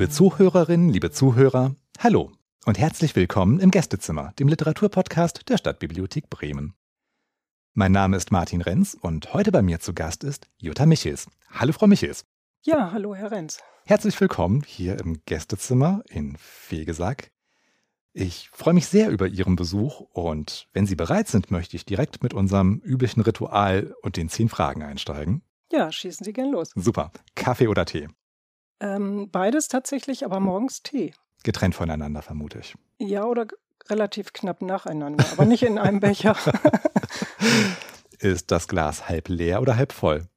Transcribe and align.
Liebe 0.00 0.12
Zuhörerinnen, 0.12 0.88
liebe 0.88 1.10
Zuhörer, 1.10 1.76
hallo 1.98 2.32
und 2.64 2.78
herzlich 2.78 3.14
willkommen 3.16 3.60
im 3.60 3.70
Gästezimmer, 3.70 4.32
dem 4.38 4.48
Literaturpodcast 4.48 5.46
der 5.50 5.58
Stadtbibliothek 5.58 6.30
Bremen. 6.30 6.72
Mein 7.74 7.92
Name 7.92 8.16
ist 8.16 8.32
Martin 8.32 8.62
Renz 8.62 8.96
und 8.98 9.34
heute 9.34 9.52
bei 9.52 9.60
mir 9.60 9.78
zu 9.78 9.92
Gast 9.92 10.24
ist 10.24 10.48
Jutta 10.56 10.86
Michels. 10.86 11.26
Hallo, 11.50 11.74
Frau 11.74 11.86
Michels. 11.86 12.24
Ja, 12.62 12.92
hallo, 12.92 13.14
Herr 13.14 13.30
Renz. 13.30 13.60
Herzlich 13.84 14.18
willkommen 14.18 14.62
hier 14.66 14.98
im 14.98 15.20
Gästezimmer 15.26 16.02
in 16.08 16.34
Fegesack. 16.38 17.30
Ich 18.14 18.48
freue 18.54 18.72
mich 18.72 18.86
sehr 18.86 19.10
über 19.10 19.26
Ihren 19.26 19.54
Besuch 19.54 20.00
und 20.14 20.66
wenn 20.72 20.86
Sie 20.86 20.96
bereit 20.96 21.28
sind, 21.28 21.50
möchte 21.50 21.76
ich 21.76 21.84
direkt 21.84 22.22
mit 22.22 22.32
unserem 22.32 22.80
üblichen 22.82 23.20
Ritual 23.20 23.94
und 24.00 24.16
den 24.16 24.30
zehn 24.30 24.48
Fragen 24.48 24.82
einsteigen. 24.82 25.42
Ja, 25.70 25.92
schießen 25.92 26.24
Sie 26.24 26.32
gern 26.32 26.52
los. 26.52 26.70
Super. 26.74 27.12
Kaffee 27.34 27.68
oder 27.68 27.84
Tee? 27.84 28.08
Ähm, 28.80 29.30
beides 29.30 29.68
tatsächlich, 29.68 30.24
aber 30.24 30.40
morgens 30.40 30.82
Tee. 30.82 31.12
Getrennt 31.42 31.74
voneinander, 31.74 32.22
vermute 32.22 32.58
ich. 32.58 32.74
Ja, 32.98 33.24
oder 33.24 33.46
relativ 33.88 34.32
knapp 34.32 34.62
nacheinander, 34.62 35.24
aber 35.32 35.44
nicht 35.44 35.62
in 35.62 35.78
einem 35.78 36.00
Becher. 36.00 36.36
Ist 38.18 38.50
das 38.50 38.68
Glas 38.68 39.08
halb 39.08 39.28
leer 39.28 39.62
oder 39.62 39.76
halb 39.76 39.92
voll? 39.92 40.28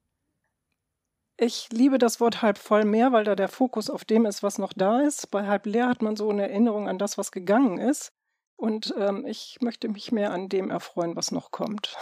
Ich 1.36 1.68
liebe 1.72 1.98
das 1.98 2.20
Wort 2.20 2.42
halb 2.42 2.58
voll 2.58 2.84
mehr, 2.84 3.12
weil 3.12 3.24
da 3.24 3.34
der 3.34 3.48
Fokus 3.48 3.90
auf 3.90 4.04
dem 4.04 4.24
ist, 4.24 4.42
was 4.42 4.58
noch 4.58 4.72
da 4.72 5.00
ist. 5.00 5.30
Bei 5.30 5.46
halb 5.46 5.66
leer 5.66 5.88
hat 5.88 6.00
man 6.00 6.16
so 6.16 6.30
eine 6.30 6.48
Erinnerung 6.48 6.88
an 6.88 6.98
das, 6.98 7.18
was 7.18 7.32
gegangen 7.32 7.78
ist. 7.78 8.12
Und 8.56 8.94
ähm, 8.96 9.26
ich 9.26 9.58
möchte 9.60 9.88
mich 9.88 10.12
mehr 10.12 10.32
an 10.32 10.48
dem 10.48 10.70
erfreuen, 10.70 11.16
was 11.16 11.32
noch 11.32 11.50
kommt. 11.50 11.96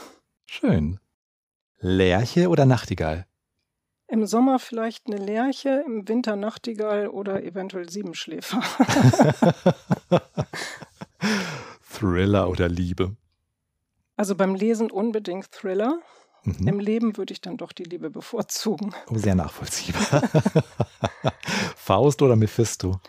Schön. 0.46 1.00
Lerche 1.78 2.48
oder 2.48 2.66
Nachtigall? 2.66 3.26
Im 4.12 4.26
Sommer 4.26 4.58
vielleicht 4.58 5.06
eine 5.06 5.16
Lerche, 5.16 5.82
im 5.86 6.06
Winter 6.06 6.36
Nachtigall 6.36 7.08
oder 7.08 7.42
eventuell 7.44 7.88
Siebenschläfer. 7.88 8.60
Thriller 11.90 12.50
oder 12.50 12.68
Liebe? 12.68 13.16
Also 14.18 14.34
beim 14.34 14.54
Lesen 14.54 14.90
unbedingt 14.90 15.50
Thriller. 15.50 15.98
Mhm. 16.42 16.68
Im 16.68 16.78
Leben 16.78 17.16
würde 17.16 17.32
ich 17.32 17.40
dann 17.40 17.56
doch 17.56 17.72
die 17.72 17.84
Liebe 17.84 18.10
bevorzugen. 18.10 18.94
Oh, 19.08 19.16
sehr 19.16 19.34
nachvollziehbar. 19.34 20.22
Faust 21.76 22.20
oder 22.20 22.36
Mephisto? 22.36 23.00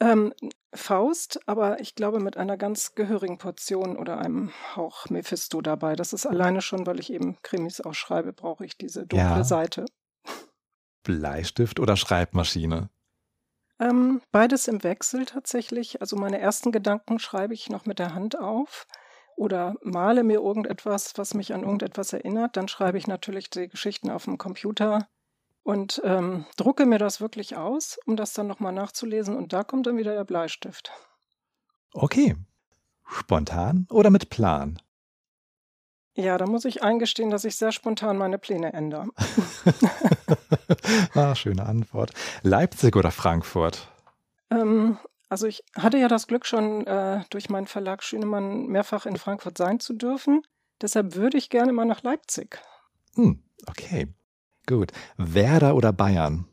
Ähm, 0.00 0.34
Faust, 0.74 1.40
aber 1.46 1.80
ich 1.80 1.94
glaube 1.94 2.20
mit 2.20 2.36
einer 2.36 2.58
ganz 2.58 2.94
gehörigen 2.94 3.38
Portion 3.38 3.96
oder 3.96 4.18
einem 4.18 4.52
Hauch 4.76 5.08
Mephisto 5.08 5.62
dabei. 5.62 5.96
Das 5.96 6.12
ist 6.12 6.26
alleine 6.26 6.60
schon, 6.60 6.86
weil 6.86 7.00
ich 7.00 7.10
eben 7.10 7.40
Krimis 7.40 7.80
auch 7.80 7.94
schreibe, 7.94 8.34
brauche 8.34 8.66
ich 8.66 8.76
diese 8.76 9.06
dunkle 9.06 9.38
ja. 9.38 9.44
Seite. 9.44 9.86
Bleistift 11.02 11.80
oder 11.80 11.96
Schreibmaschine? 11.96 12.90
Ähm, 13.78 14.20
beides 14.30 14.68
im 14.68 14.82
Wechsel 14.84 15.24
tatsächlich. 15.24 16.00
Also 16.00 16.16
meine 16.16 16.38
ersten 16.38 16.70
Gedanken 16.70 17.18
schreibe 17.18 17.54
ich 17.54 17.70
noch 17.70 17.86
mit 17.86 17.98
der 17.98 18.14
Hand 18.14 18.38
auf 18.38 18.86
oder 19.36 19.74
male 19.82 20.22
mir 20.22 20.40
irgendetwas, 20.40 21.14
was 21.16 21.32
mich 21.32 21.54
an 21.54 21.62
irgendetwas 21.62 22.12
erinnert. 22.12 22.56
Dann 22.56 22.68
schreibe 22.68 22.98
ich 22.98 23.06
natürlich 23.06 23.48
die 23.48 23.68
Geschichten 23.68 24.10
auf 24.10 24.24
dem 24.24 24.36
Computer 24.36 25.08
und 25.62 26.02
ähm, 26.04 26.44
drucke 26.56 26.84
mir 26.84 26.98
das 26.98 27.22
wirklich 27.22 27.56
aus, 27.56 27.98
um 28.04 28.16
das 28.16 28.34
dann 28.34 28.46
nochmal 28.46 28.72
nachzulesen. 28.72 29.34
Und 29.36 29.54
da 29.54 29.64
kommt 29.64 29.86
dann 29.86 29.96
wieder 29.96 30.14
der 30.14 30.24
Bleistift. 30.24 30.92
Okay. 31.94 32.36
Spontan 33.06 33.86
oder 33.90 34.10
mit 34.10 34.28
Plan? 34.28 34.78
Ja, 36.14 36.38
da 36.38 36.46
muss 36.46 36.64
ich 36.64 36.82
eingestehen, 36.82 37.30
dass 37.30 37.44
ich 37.44 37.56
sehr 37.56 37.72
spontan 37.72 38.18
meine 38.18 38.38
Pläne 38.38 38.72
ändere. 38.72 39.08
ah, 41.14 41.34
schöne 41.34 41.64
Antwort. 41.64 42.12
Leipzig 42.42 42.96
oder 42.96 43.10
Frankfurt? 43.10 43.88
Ähm, 44.50 44.98
also 45.28 45.46
ich 45.46 45.62
hatte 45.76 45.98
ja 45.98 46.08
das 46.08 46.26
Glück 46.26 46.46
schon 46.46 46.86
äh, 46.86 47.22
durch 47.30 47.48
meinen 47.48 47.68
Verlag 47.68 48.02
Schünemann 48.02 48.66
mehrfach 48.66 49.06
in 49.06 49.16
Frankfurt 49.16 49.56
sein 49.56 49.78
zu 49.78 49.94
dürfen. 49.94 50.42
Deshalb 50.82 51.14
würde 51.14 51.38
ich 51.38 51.50
gerne 51.50 51.72
mal 51.72 51.84
nach 51.84 52.02
Leipzig. 52.02 52.58
Hm, 53.14 53.42
okay, 53.68 54.08
gut. 54.66 54.92
Werder 55.16 55.76
oder 55.76 55.92
Bayern? 55.92 56.46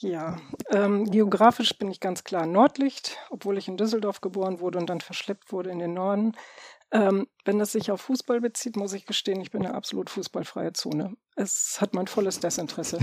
Ja, 0.00 0.38
ähm, 0.70 1.10
geografisch 1.10 1.76
bin 1.76 1.90
ich 1.90 1.98
ganz 1.98 2.22
klar 2.22 2.46
Nordlicht, 2.46 3.16
obwohl 3.30 3.58
ich 3.58 3.66
in 3.66 3.76
Düsseldorf 3.76 4.20
geboren 4.20 4.60
wurde 4.60 4.78
und 4.78 4.88
dann 4.88 5.00
verschleppt 5.00 5.52
wurde 5.52 5.70
in 5.70 5.80
den 5.80 5.92
Norden. 5.92 6.34
Ähm, 6.90 7.26
wenn 7.44 7.58
das 7.58 7.72
sich 7.72 7.90
auf 7.90 8.00
Fußball 8.00 8.40
bezieht, 8.40 8.76
muss 8.76 8.94
ich 8.94 9.04
gestehen, 9.04 9.40
ich 9.40 9.50
bin 9.50 9.64
eine 9.64 9.74
absolut 9.74 10.08
fußballfreie 10.08 10.72
Zone. 10.72 11.16
Es 11.36 11.78
hat 11.80 11.94
mein 11.94 12.06
volles 12.06 12.40
Desinteresse. 12.40 12.98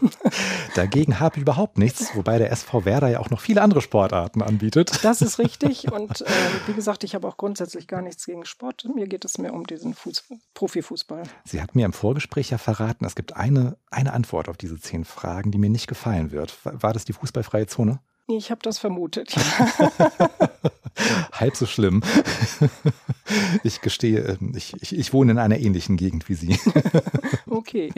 Dagegen 0.74 1.20
habe 1.20 1.36
ich 1.36 1.42
überhaupt 1.42 1.76
nichts, 1.76 2.16
wobei 2.16 2.38
der 2.38 2.50
SV 2.50 2.84
Werder 2.84 3.08
ja 3.08 3.20
auch 3.20 3.30
noch 3.30 3.40
viele 3.40 3.60
andere 3.60 3.82
Sportarten 3.82 4.42
anbietet. 4.42 5.04
Das 5.04 5.20
ist 5.20 5.38
richtig 5.38 5.92
und 5.92 6.22
äh, 6.22 6.26
wie 6.66 6.72
gesagt, 6.72 7.04
ich 7.04 7.14
habe 7.14 7.28
auch 7.28 7.36
grundsätzlich 7.36 7.86
gar 7.86 8.00
nichts 8.00 8.24
gegen 8.24 8.46
Sport. 8.46 8.86
Mir 8.94 9.06
geht 9.06 9.24
es 9.24 9.38
mehr 9.38 9.52
um 9.52 9.66
diesen 9.66 9.94
Fuß 9.94 10.24
Profifußball. 10.54 11.24
Sie 11.44 11.60
hat 11.60 11.74
mir 11.74 11.84
im 11.84 11.92
Vorgespräch 11.92 12.50
ja 12.50 12.58
verraten, 12.58 13.04
es 13.04 13.14
gibt 13.14 13.36
eine, 13.36 13.76
eine 13.90 14.14
Antwort 14.14 14.48
auf 14.48 14.56
diese 14.56 14.80
zehn 14.80 15.04
Fragen, 15.04 15.50
die 15.50 15.58
mir 15.58 15.70
nicht 15.70 15.86
gefallen 15.86 16.32
wird. 16.32 16.56
War 16.64 16.94
das 16.94 17.04
die 17.04 17.12
fußballfreie 17.12 17.66
Zone? 17.66 18.00
Ich 18.36 18.50
habe 18.50 18.60
das 18.62 18.78
vermutet. 18.78 19.34
Halb 21.32 21.56
so 21.56 21.66
schlimm. 21.66 22.02
Ich 23.62 23.80
gestehe, 23.80 24.22
ähm, 24.22 24.54
ich, 24.56 24.74
ich, 24.82 24.92
ich, 24.96 25.12
wohne 25.12 25.30
in 25.32 25.38
einer 25.38 25.58
ähnlichen 25.58 25.96
Gegend 25.96 26.28
wie 26.28 26.34
Sie. 26.34 26.58
Okay. 27.48 27.92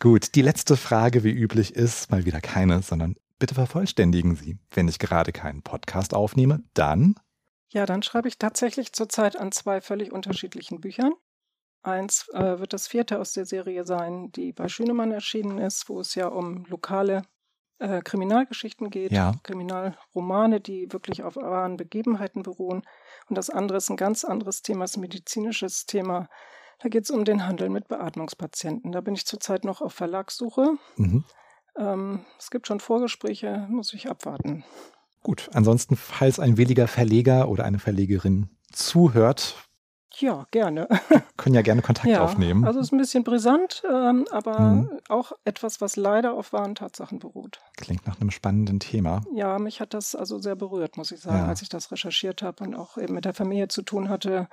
Gut, 0.00 0.34
die 0.34 0.40
letzte 0.40 0.78
Frage, 0.78 1.24
wie 1.24 1.30
üblich, 1.30 1.74
ist 1.74 2.10
mal 2.10 2.24
wieder 2.24 2.40
keine, 2.40 2.80
sondern 2.80 3.16
bitte 3.38 3.54
vervollständigen 3.54 4.34
Sie. 4.34 4.56
Wenn 4.70 4.88
ich 4.88 4.98
gerade 4.98 5.32
keinen 5.32 5.60
Podcast 5.60 6.14
aufnehme, 6.14 6.62
dann? 6.72 7.16
Ja, 7.68 7.84
dann 7.84 8.02
schreibe 8.02 8.28
ich 8.28 8.38
tatsächlich 8.38 8.94
zurzeit 8.94 9.38
an 9.38 9.52
zwei 9.52 9.82
völlig 9.82 10.10
unterschiedlichen 10.10 10.80
Büchern. 10.80 11.12
Eins 11.82 12.28
äh, 12.32 12.58
wird 12.58 12.72
das 12.72 12.88
vierte 12.88 13.20
aus 13.20 13.34
der 13.34 13.44
Serie 13.44 13.84
sein, 13.84 14.32
die 14.32 14.52
bei 14.52 14.68
Schünemann 14.68 15.12
erschienen 15.12 15.58
ist, 15.58 15.90
wo 15.90 16.00
es 16.00 16.14
ja 16.14 16.28
um 16.28 16.64
lokale 16.64 17.24
äh, 17.82 18.00
Kriminalgeschichten 18.02 18.90
geht, 18.90 19.12
ja. 19.12 19.34
Kriminalromane, 19.42 20.60
die 20.60 20.92
wirklich 20.92 21.22
auf 21.24 21.36
wahren 21.36 21.76
Begebenheiten 21.76 22.42
beruhen. 22.42 22.82
Und 23.28 23.36
das 23.36 23.50
andere 23.50 23.78
ist 23.78 23.90
ein 23.90 23.96
ganz 23.96 24.24
anderes 24.24 24.62
Thema, 24.62 24.84
ist 24.84 24.96
ein 24.96 25.00
medizinisches 25.00 25.86
Thema. 25.86 26.28
Da 26.78 26.88
geht 26.88 27.04
es 27.04 27.10
um 27.10 27.24
den 27.24 27.46
Handel 27.46 27.68
mit 27.68 27.88
Beatmungspatienten. 27.88 28.92
Da 28.92 29.00
bin 29.00 29.14
ich 29.14 29.26
zurzeit 29.26 29.64
noch 29.64 29.82
auf 29.82 29.92
Verlagssuche. 29.92 30.74
Mhm. 30.96 31.24
Ähm, 31.76 32.24
es 32.38 32.50
gibt 32.50 32.66
schon 32.66 32.80
Vorgespräche, 32.80 33.66
muss 33.68 33.92
ich 33.94 34.08
abwarten. 34.08 34.64
Gut, 35.22 35.50
ansonsten, 35.52 35.96
falls 35.96 36.40
ein 36.40 36.56
williger 36.56 36.88
Verleger 36.88 37.48
oder 37.48 37.64
eine 37.64 37.78
Verlegerin 37.78 38.50
zuhört, 38.72 39.56
ja, 40.18 40.46
gerne. 40.50 40.88
Können 41.36 41.54
ja 41.54 41.62
gerne 41.62 41.82
Kontakt 41.82 42.08
ja, 42.08 42.22
aufnehmen. 42.22 42.64
Also 42.64 42.80
es 42.80 42.86
ist 42.86 42.92
ein 42.92 42.98
bisschen 42.98 43.24
brisant, 43.24 43.82
ähm, 43.90 44.26
aber 44.30 44.58
mhm. 44.58 45.00
auch 45.08 45.32
etwas, 45.44 45.80
was 45.80 45.96
leider 45.96 46.34
auf 46.34 46.52
wahren 46.52 46.74
Tatsachen 46.74 47.18
beruht. 47.18 47.60
Klingt 47.76 48.06
nach 48.06 48.20
einem 48.20 48.30
spannenden 48.30 48.80
Thema. 48.80 49.22
Ja, 49.34 49.58
mich 49.58 49.80
hat 49.80 49.94
das 49.94 50.14
also 50.14 50.38
sehr 50.38 50.56
berührt, 50.56 50.96
muss 50.96 51.12
ich 51.12 51.20
sagen, 51.20 51.38
ja. 51.38 51.46
als 51.46 51.62
ich 51.62 51.68
das 51.68 51.90
recherchiert 51.90 52.42
habe 52.42 52.64
und 52.64 52.74
auch 52.74 52.98
eben 52.98 53.14
mit 53.14 53.24
der 53.24 53.34
Familie 53.34 53.68
zu 53.68 53.82
tun 53.82 54.08
hatte, 54.08 54.48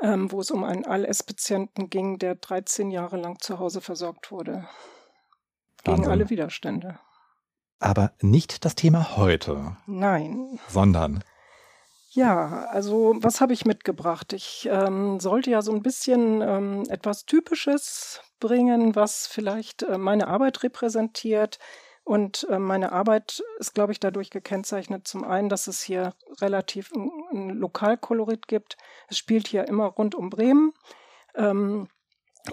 ähm, 0.00 0.30
wo 0.30 0.40
es 0.40 0.50
um 0.50 0.64
einen 0.64 0.84
ALS-Patienten 0.84 1.90
ging, 1.90 2.18
der 2.18 2.34
13 2.34 2.90
Jahre 2.90 3.16
lang 3.16 3.38
zu 3.40 3.58
Hause 3.58 3.80
versorgt 3.80 4.30
wurde. 4.30 4.66
Gegen 5.82 5.98
Wahnsinn. 5.98 6.12
alle 6.12 6.30
Widerstände. 6.30 6.98
Aber 7.78 8.12
nicht 8.20 8.64
das 8.64 8.74
Thema 8.74 9.16
heute. 9.16 9.76
Nein. 9.86 10.58
Sondern 10.68 11.22
ja, 12.14 12.66
also 12.70 13.16
was 13.18 13.40
habe 13.40 13.52
ich 13.52 13.64
mitgebracht? 13.64 14.32
Ich 14.32 14.68
ähm, 14.70 15.18
sollte 15.18 15.50
ja 15.50 15.62
so 15.62 15.72
ein 15.72 15.82
bisschen 15.82 16.40
ähm, 16.42 16.84
etwas 16.88 17.26
Typisches 17.26 18.20
bringen, 18.38 18.94
was 18.94 19.26
vielleicht 19.26 19.82
äh, 19.82 19.98
meine 19.98 20.28
Arbeit 20.28 20.62
repräsentiert. 20.62 21.58
Und 22.04 22.46
äh, 22.50 22.58
meine 22.58 22.92
Arbeit 22.92 23.42
ist, 23.58 23.74
glaube 23.74 23.92
ich, 23.92 23.98
dadurch 23.98 24.30
gekennzeichnet. 24.30 25.08
Zum 25.08 25.24
einen, 25.24 25.48
dass 25.48 25.66
es 25.66 25.82
hier 25.82 26.14
relativ 26.40 26.92
ein, 26.92 27.48
Lokalkolorit 27.50 28.46
gibt. 28.46 28.76
Es 29.08 29.18
spielt 29.18 29.48
hier 29.48 29.66
immer 29.66 29.86
rund 29.86 30.14
um 30.14 30.30
Bremen. 30.30 30.72
Ähm, 31.34 31.88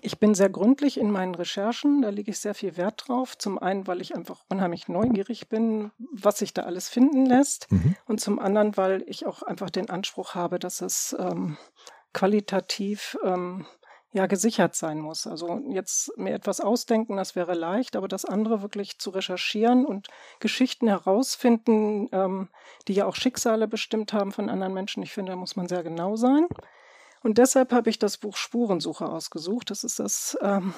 ich 0.02 0.20
bin 0.20 0.34
sehr 0.34 0.50
gründlich 0.50 0.98
in 0.98 1.12
meinen 1.12 1.36
Recherchen, 1.36 2.02
da 2.02 2.10
lege 2.10 2.32
ich 2.32 2.40
sehr 2.40 2.56
viel 2.56 2.78
Wert 2.78 3.04
drauf. 3.08 3.38
Zum 3.38 3.60
einen, 3.60 3.88
weil 3.88 4.00
ich 4.00 4.16
einfach 4.16 4.40
unheimlich 4.50 4.88
neugierig 4.88 5.50
bin, 5.50 5.92
was 5.98 6.40
sich 6.40 6.54
da 6.54 6.64
alles 6.64 6.88
finden 6.88 7.26
lässt. 7.26 7.70
Mhm. 7.72 7.96
Und 8.06 8.22
zum 8.22 8.40
anderen, 8.40 8.78
weil 8.78 9.04
ich 9.08 9.26
auch 9.26 9.42
einfach 9.42 9.70
den 9.70 9.90
Anspruch 9.90 10.34
habe, 10.34 10.60
dass 10.60 10.80
es 10.80 11.16
ähm, 11.20 11.58
qualitativ 12.14 13.18
ähm, 13.24 13.66
ja 14.14 14.28
gesichert 14.28 14.76
sein 14.76 15.00
muss. 15.00 15.28
Also 15.28 15.62
jetzt 15.70 16.18
mir 16.18 16.34
etwas 16.34 16.62
ausdenken, 16.62 17.18
das 17.18 17.36
wäre 17.36 17.54
leicht, 17.54 17.98
aber 17.98 18.08
das 18.08 18.24
andere 18.24 18.62
wirklich 18.62 18.98
zu 18.98 19.10
recherchieren 19.10 19.86
und 19.86 20.08
Geschichten 20.40 20.88
herausfinden, 20.88 22.08
ähm, 22.14 22.50
die 22.88 22.94
ja 22.94 23.06
auch 23.06 23.16
Schicksale 23.16 23.68
bestimmt 23.68 24.14
haben 24.14 24.32
von 24.32 24.50
anderen 24.50 24.74
Menschen, 24.74 25.04
ich 25.04 25.12
finde, 25.12 25.34
da 25.34 25.36
muss 25.36 25.56
man 25.58 25.68
sehr 25.68 25.84
genau 25.84 26.16
sein. 26.16 26.48
Und 27.24 27.38
deshalb 27.38 27.72
habe 27.72 27.90
ich 27.90 28.00
das 28.00 28.18
Buch 28.18 28.36
Spurensuche 28.36 29.08
ausgesucht. 29.08 29.70
Das 29.70 29.84
ist 29.84 30.00
das 30.00 30.38
ähm, 30.42 30.74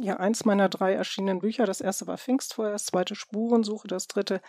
ja 0.00 0.16
eins 0.18 0.44
meiner 0.44 0.68
drei 0.68 0.92
erschienenen 0.92 1.40
Bücher. 1.40 1.66
Das 1.66 1.80
erste 1.80 2.06
war 2.06 2.18
Pfingstfeuer, 2.18 2.72
das 2.72 2.86
zweite 2.86 3.14
Spurensuche, 3.14 3.88
das 3.88 4.06
dritte 4.06 4.40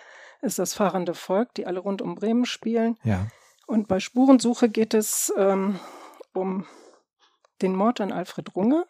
ist 0.41 0.59
das 0.59 0.74
fahrende 0.74 1.13
Volk, 1.13 1.53
die 1.56 1.65
alle 1.65 1.80
rund 1.80 2.01
um 2.01 2.15
Bremen 2.15 2.45
spielen. 2.45 2.97
Ja. 3.03 3.27
Und 3.68 3.88
bei 3.88 4.00
Spurensuche 4.00 4.69
geht 4.69 4.94
es 4.94 5.33
ähm, 5.38 5.80
um 6.33 6.65
den 7.62 7.75
Mord 7.75 8.01
an 8.01 8.12
Alfred 8.12 8.56
Runge. 8.56 8.86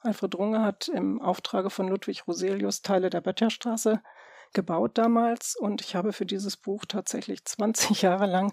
Alfred 0.00 0.34
Runge 0.36 0.62
hat 0.62 0.88
im 0.88 1.20
Auftrage 1.20 1.68
von 1.68 1.88
Ludwig 1.88 2.26
Roselius 2.26 2.82
Teile 2.82 3.10
der 3.10 3.20
Böttcherstraße 3.20 4.00
gebaut 4.52 4.98
damals 4.98 5.56
und 5.56 5.80
ich 5.80 5.94
habe 5.94 6.12
für 6.12 6.26
dieses 6.26 6.56
Buch 6.56 6.84
tatsächlich 6.86 7.44
20 7.44 8.02
Jahre 8.02 8.26
lang 8.26 8.52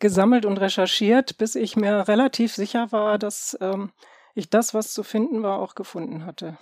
gesammelt 0.00 0.44
und 0.46 0.56
recherchiert, 0.58 1.38
bis 1.38 1.54
ich 1.54 1.76
mir 1.76 2.08
relativ 2.08 2.54
sicher 2.54 2.90
war, 2.92 3.18
dass 3.18 3.56
ähm, 3.60 3.92
ich 4.34 4.50
das, 4.50 4.74
was 4.74 4.92
zu 4.92 5.02
finden 5.02 5.42
war, 5.42 5.58
auch 5.58 5.74
gefunden 5.74 6.24
hatte. 6.24 6.56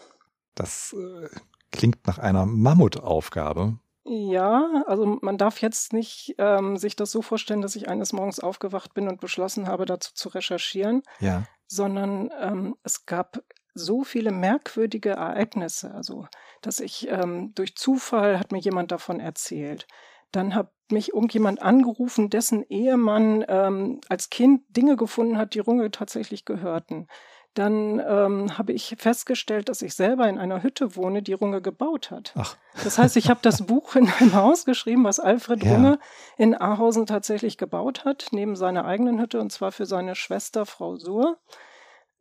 Das 0.54 0.94
äh, 0.98 1.28
klingt 1.70 2.06
nach 2.06 2.18
einer 2.18 2.44
Mammutaufgabe. 2.46 3.78
Ja, 4.04 4.82
also 4.86 5.18
man 5.20 5.38
darf 5.38 5.60
jetzt 5.60 5.92
nicht 5.92 6.34
ähm, 6.38 6.76
sich 6.76 6.96
das 6.96 7.10
so 7.12 7.22
vorstellen, 7.22 7.60
dass 7.62 7.76
ich 7.76 7.88
eines 7.88 8.12
Morgens 8.12 8.40
aufgewacht 8.40 8.94
bin 8.94 9.08
und 9.08 9.20
beschlossen 9.20 9.68
habe, 9.68 9.84
dazu 9.86 10.12
zu 10.14 10.30
recherchieren, 10.30 11.02
Ja. 11.20 11.44
sondern 11.66 12.30
ähm, 12.40 12.76
es 12.82 13.06
gab 13.06 13.42
so 13.74 14.04
viele 14.04 14.30
merkwürdige 14.32 15.10
Ereignisse, 15.10 15.94
also 15.94 16.26
dass 16.62 16.80
ich 16.80 17.08
ähm, 17.08 17.52
durch 17.54 17.76
Zufall 17.76 18.38
hat 18.38 18.52
mir 18.52 18.58
jemand 18.58 18.92
davon 18.92 19.20
erzählt. 19.20 19.86
Dann 20.32 20.54
hat 20.54 20.72
mich 20.90 21.12
irgendjemand 21.12 21.62
angerufen, 21.62 22.30
dessen 22.30 22.64
Ehemann 22.68 23.44
ähm, 23.48 24.00
als 24.08 24.30
Kind 24.30 24.62
Dinge 24.76 24.96
gefunden 24.96 25.38
hat, 25.38 25.54
die 25.54 25.60
Runge 25.60 25.90
tatsächlich 25.90 26.44
gehörten. 26.44 27.08
Dann 27.54 27.98
ähm, 27.98 28.58
habe 28.58 28.72
ich 28.72 28.94
festgestellt, 28.98 29.68
dass 29.68 29.82
ich 29.82 29.94
selber 29.94 30.28
in 30.28 30.38
einer 30.38 30.62
Hütte 30.62 30.94
wohne, 30.94 31.20
die 31.20 31.32
Runge 31.32 31.60
gebaut 31.60 32.12
hat. 32.12 32.32
Ach, 32.36 32.56
Das 32.84 32.96
heißt, 32.96 33.16
ich 33.16 33.28
habe 33.28 33.40
das 33.42 33.62
Buch 33.66 33.96
in 33.96 34.08
einem 34.08 34.34
Haus 34.34 34.64
geschrieben, 34.64 35.02
was 35.02 35.18
Alfred 35.18 35.64
Ja. 35.64 35.72
Runge 35.72 35.98
in 36.36 36.60
Ahausen 36.60 37.06
tatsächlich 37.06 37.58
gebaut 37.58 38.04
hat, 38.04 38.28
neben 38.30 38.54
seiner 38.54 38.84
eigenen 38.84 39.20
Hütte, 39.20 39.40
und 39.40 39.50
zwar 39.50 39.72
für 39.72 39.86
seine 39.86 40.14
Schwester 40.14 40.64
Frau 40.64 40.94
Suhr. 40.96 41.38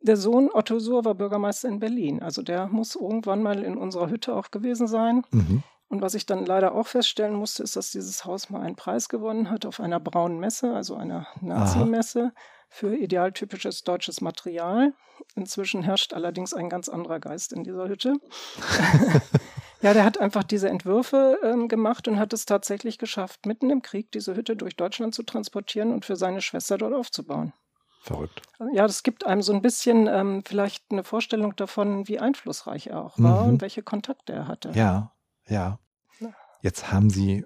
Der 0.02 0.16
Sohn 0.16 0.50
Otto 0.52 0.78
Suhr 0.78 1.04
war 1.04 1.14
Bürgermeister 1.14 1.68
in 1.68 1.78
Berlin. 1.78 2.22
Also 2.22 2.42
der 2.42 2.68
muss 2.68 2.96
irgendwann 2.96 3.42
mal 3.42 3.62
in 3.62 3.76
unserer 3.76 4.08
Hütte 4.08 4.34
auch 4.34 4.50
gewesen 4.50 4.86
sein. 4.86 5.22
mhm. 5.30 5.62
Und 5.90 6.02
was 6.02 6.14
ich 6.14 6.24
dann 6.24 6.46
leider 6.46 6.76
auch 6.76 6.86
feststellen 6.86 7.34
musste, 7.34 7.64
ist, 7.64 7.74
dass 7.74 7.90
dieses 7.90 8.24
Haus 8.24 8.48
mal 8.48 8.62
einen 8.62 8.76
Preis 8.76 9.08
gewonnen 9.08 9.50
hat 9.50 9.66
auf 9.66 9.80
einer 9.80 9.98
braunen 9.98 10.38
Messe, 10.38 10.72
also 10.72 10.94
einer 10.94 11.26
Nazi-Messe 11.40 12.32
für 12.68 12.94
idealtypisches 12.94 13.82
deutsches 13.82 14.20
Material. 14.20 14.94
Inzwischen 15.34 15.82
herrscht 15.82 16.12
allerdings 16.12 16.54
ein 16.54 16.68
ganz 16.68 16.88
anderer 16.88 17.18
Geist 17.18 17.52
in 17.52 17.64
dieser 17.64 17.88
Hütte. 17.88 18.14
ja, 19.82 19.92
der 19.92 20.04
hat 20.04 20.18
einfach 20.18 20.44
diese 20.44 20.68
Entwürfe 20.68 21.40
ähm, 21.42 21.66
gemacht 21.66 22.06
und 22.06 22.20
hat 22.20 22.32
es 22.32 22.46
tatsächlich 22.46 22.96
geschafft, 22.96 23.44
mitten 23.44 23.68
im 23.68 23.82
Krieg 23.82 24.12
diese 24.12 24.36
Hütte 24.36 24.54
durch 24.54 24.76
Deutschland 24.76 25.12
zu 25.12 25.24
transportieren 25.24 25.92
und 25.92 26.04
für 26.04 26.14
seine 26.14 26.40
Schwester 26.40 26.78
dort 26.78 26.94
aufzubauen. 26.94 27.52
Verrückt. 28.14 28.42
Ja, 28.72 28.86
das 28.86 29.02
gibt 29.02 29.24
einem 29.26 29.42
so 29.42 29.52
ein 29.52 29.62
bisschen 29.62 30.06
ähm, 30.06 30.42
vielleicht 30.46 30.84
eine 30.90 31.04
Vorstellung 31.04 31.54
davon, 31.56 32.08
wie 32.08 32.18
einflussreich 32.18 32.88
er 32.88 33.04
auch 33.04 33.18
war 33.18 33.42
Mhm. 33.44 33.48
und 33.50 33.60
welche 33.62 33.82
Kontakte 33.82 34.32
er 34.32 34.48
hatte. 34.48 34.70
Ja, 34.74 35.12
ja. 35.48 35.78
Ja. 36.20 36.28
Jetzt 36.62 36.92
haben 36.92 37.08
Sie 37.10 37.44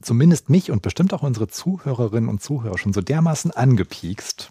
zumindest 0.00 0.48
mich 0.48 0.70
und 0.70 0.82
bestimmt 0.82 1.12
auch 1.12 1.22
unsere 1.22 1.46
Zuhörerinnen 1.48 2.28
und 2.30 2.42
Zuhörer 2.42 2.78
schon 2.78 2.92
so 2.92 3.00
dermaßen 3.02 3.50
angepiekst. 3.50 4.50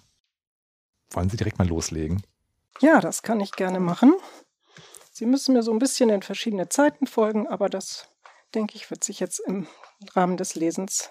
Wollen 1.12 1.30
Sie 1.30 1.38
direkt 1.38 1.58
mal 1.58 1.68
loslegen? 1.68 2.22
Ja, 2.82 3.00
das 3.02 3.24
kann 3.24 3.40
ich 3.40 3.52
gerne 3.54 3.80
machen. 3.80 4.14
Sie 5.12 5.26
müssen 5.26 5.54
mir 5.54 5.64
so 5.64 5.72
ein 5.72 5.80
bisschen 5.80 6.10
in 6.10 6.22
verschiedene 6.22 6.70
Zeiten 6.70 7.08
folgen, 7.08 7.48
aber 7.48 7.68
das, 7.68 8.08
denke 8.56 8.76
ich, 8.76 8.90
wird 8.92 9.04
sich 9.04 9.20
jetzt 9.20 9.40
im 9.40 9.68
Rahmen 10.16 10.38
des 10.38 10.56
Lesens 10.56 11.10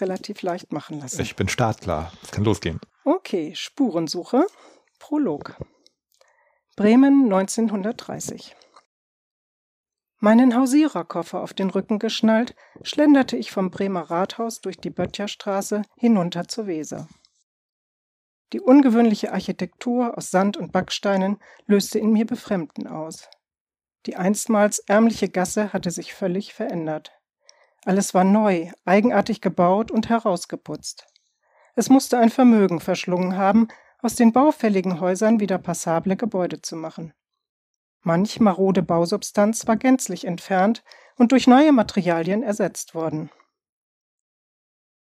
relativ 0.00 0.40
leicht 0.42 0.72
machen 0.72 1.00
lassen. 1.00 1.20
Ich 1.20 1.36
bin 1.36 1.48
startklar. 1.48 2.10
Es 2.22 2.30
kann 2.30 2.44
losgehen. 2.44 2.80
Okay, 3.04 3.54
Spurensuche. 3.54 4.46
Prolog. 4.98 5.56
Bremen 6.76 7.24
1930. 7.24 8.54
Meinen 10.18 10.54
Hausiererkoffer 10.54 11.40
auf 11.40 11.54
den 11.54 11.70
Rücken 11.70 11.98
geschnallt, 11.98 12.54
schlenderte 12.82 13.38
ich 13.38 13.52
vom 13.52 13.70
Bremer 13.70 14.10
Rathaus 14.10 14.60
durch 14.60 14.76
die 14.76 14.90
Böttcherstraße 14.90 15.80
hinunter 15.96 16.46
zur 16.46 16.66
Weser. 16.66 17.08
Die 18.52 18.60
ungewöhnliche 18.60 19.32
Architektur 19.32 20.18
aus 20.18 20.30
Sand 20.30 20.58
und 20.58 20.70
Backsteinen 20.70 21.38
löste 21.64 21.98
in 21.98 22.12
mir 22.12 22.26
Befremden 22.26 22.86
aus. 22.86 23.30
Die 24.04 24.16
einstmals 24.16 24.78
ärmliche 24.80 25.30
Gasse 25.30 25.72
hatte 25.72 25.90
sich 25.90 26.12
völlig 26.12 26.52
verändert. 26.52 27.12
Alles 27.86 28.12
war 28.12 28.24
neu, 28.24 28.70
eigenartig 28.84 29.40
gebaut 29.40 29.90
und 29.90 30.10
herausgeputzt. 30.10 31.09
Es 31.80 31.88
musste 31.88 32.18
ein 32.18 32.28
Vermögen 32.28 32.78
verschlungen 32.78 33.38
haben, 33.38 33.68
aus 34.02 34.14
den 34.14 34.34
baufälligen 34.34 35.00
Häusern 35.00 35.40
wieder 35.40 35.56
passable 35.56 36.14
Gebäude 36.14 36.60
zu 36.60 36.76
machen. 36.76 37.14
Manch 38.02 38.38
marode 38.38 38.82
Bausubstanz 38.82 39.66
war 39.66 39.78
gänzlich 39.78 40.26
entfernt 40.26 40.84
und 41.16 41.32
durch 41.32 41.46
neue 41.46 41.72
Materialien 41.72 42.42
ersetzt 42.42 42.94
worden. 42.94 43.30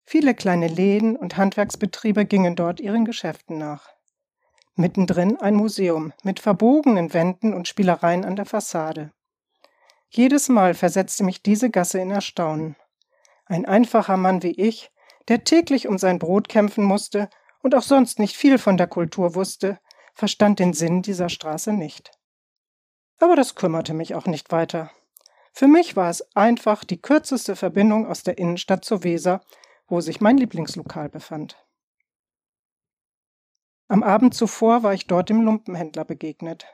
Viele 0.03 0.35
kleine 0.35 0.67
Läden 0.67 1.15
und 1.15 1.35
Handwerksbetriebe 1.35 2.25
gingen 2.25 2.55
dort 2.55 2.79
ihren 2.79 3.05
Geschäften 3.05 3.57
nach. 3.57 3.89
Mittendrin 4.75 5.35
ein 5.37 5.55
Museum 5.55 6.13
mit 6.21 6.39
verbogenen 6.39 7.11
Wänden 7.11 7.55
und 7.55 7.67
Spielereien 7.67 8.23
an 8.23 8.35
der 8.35 8.45
Fassade. 8.45 9.11
Jedes 10.09 10.47
Mal 10.47 10.75
versetzte 10.75 11.23
mich 11.23 11.41
diese 11.41 11.71
Gasse 11.71 11.97
in 11.97 12.11
Erstaunen. 12.11 12.75
Ein 13.47 13.65
einfacher 13.65 14.17
Mann 14.17 14.43
wie 14.43 14.51
ich, 14.51 14.91
der 15.27 15.43
täglich 15.43 15.87
um 15.87 15.97
sein 15.97 16.19
Brot 16.19 16.49
kämpfen 16.49 16.83
musste 16.83 17.29
und 17.61 17.75
auch 17.75 17.83
sonst 17.83 18.19
nicht 18.19 18.35
viel 18.35 18.57
von 18.57 18.77
der 18.77 18.87
Kultur 18.87 19.35
wusste, 19.35 19.79
verstand 20.13 20.59
den 20.59 20.73
Sinn 20.73 21.01
dieser 21.01 21.29
Straße 21.29 21.73
nicht. 21.73 22.11
Aber 23.19 23.35
das 23.35 23.55
kümmerte 23.55 23.93
mich 23.93 24.15
auch 24.15 24.25
nicht 24.25 24.51
weiter. 24.51 24.91
Für 25.53 25.67
mich 25.67 25.95
war 25.95 26.09
es 26.09 26.35
einfach 26.35 26.83
die 26.83 27.01
kürzeste 27.01 27.55
Verbindung 27.55 28.07
aus 28.07 28.23
der 28.23 28.37
Innenstadt 28.37 28.85
zur 28.85 29.03
Weser, 29.03 29.41
wo 29.87 30.01
sich 30.01 30.21
mein 30.21 30.37
Lieblingslokal 30.37 31.09
befand. 31.09 31.57
Am 33.87 34.03
Abend 34.03 34.35
zuvor 34.35 34.83
war 34.83 34.93
ich 34.93 35.07
dort 35.07 35.29
dem 35.29 35.41
Lumpenhändler 35.41 36.05
begegnet. 36.05 36.65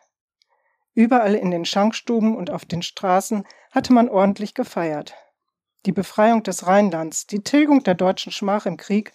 Überall 0.96 1.36
in 1.36 1.52
den 1.52 1.66
Schankstuben 1.66 2.36
und 2.36 2.50
auf 2.50 2.66
den 2.66 2.82
Straßen 2.82 3.46
hatte 3.72 3.94
man 3.94 4.10
ordentlich 4.10 4.54
gefeiert. 4.54 5.16
Die 5.86 5.92
Befreiung 5.92 6.44
des 6.44 6.66
Rheinlands, 6.66 7.28
die 7.28 7.44
Tilgung 7.44 7.84
der 7.84 7.96
deutschen 7.96 8.32
Schmach 8.32 8.66
im 8.66 8.78
Krieg 8.78 9.12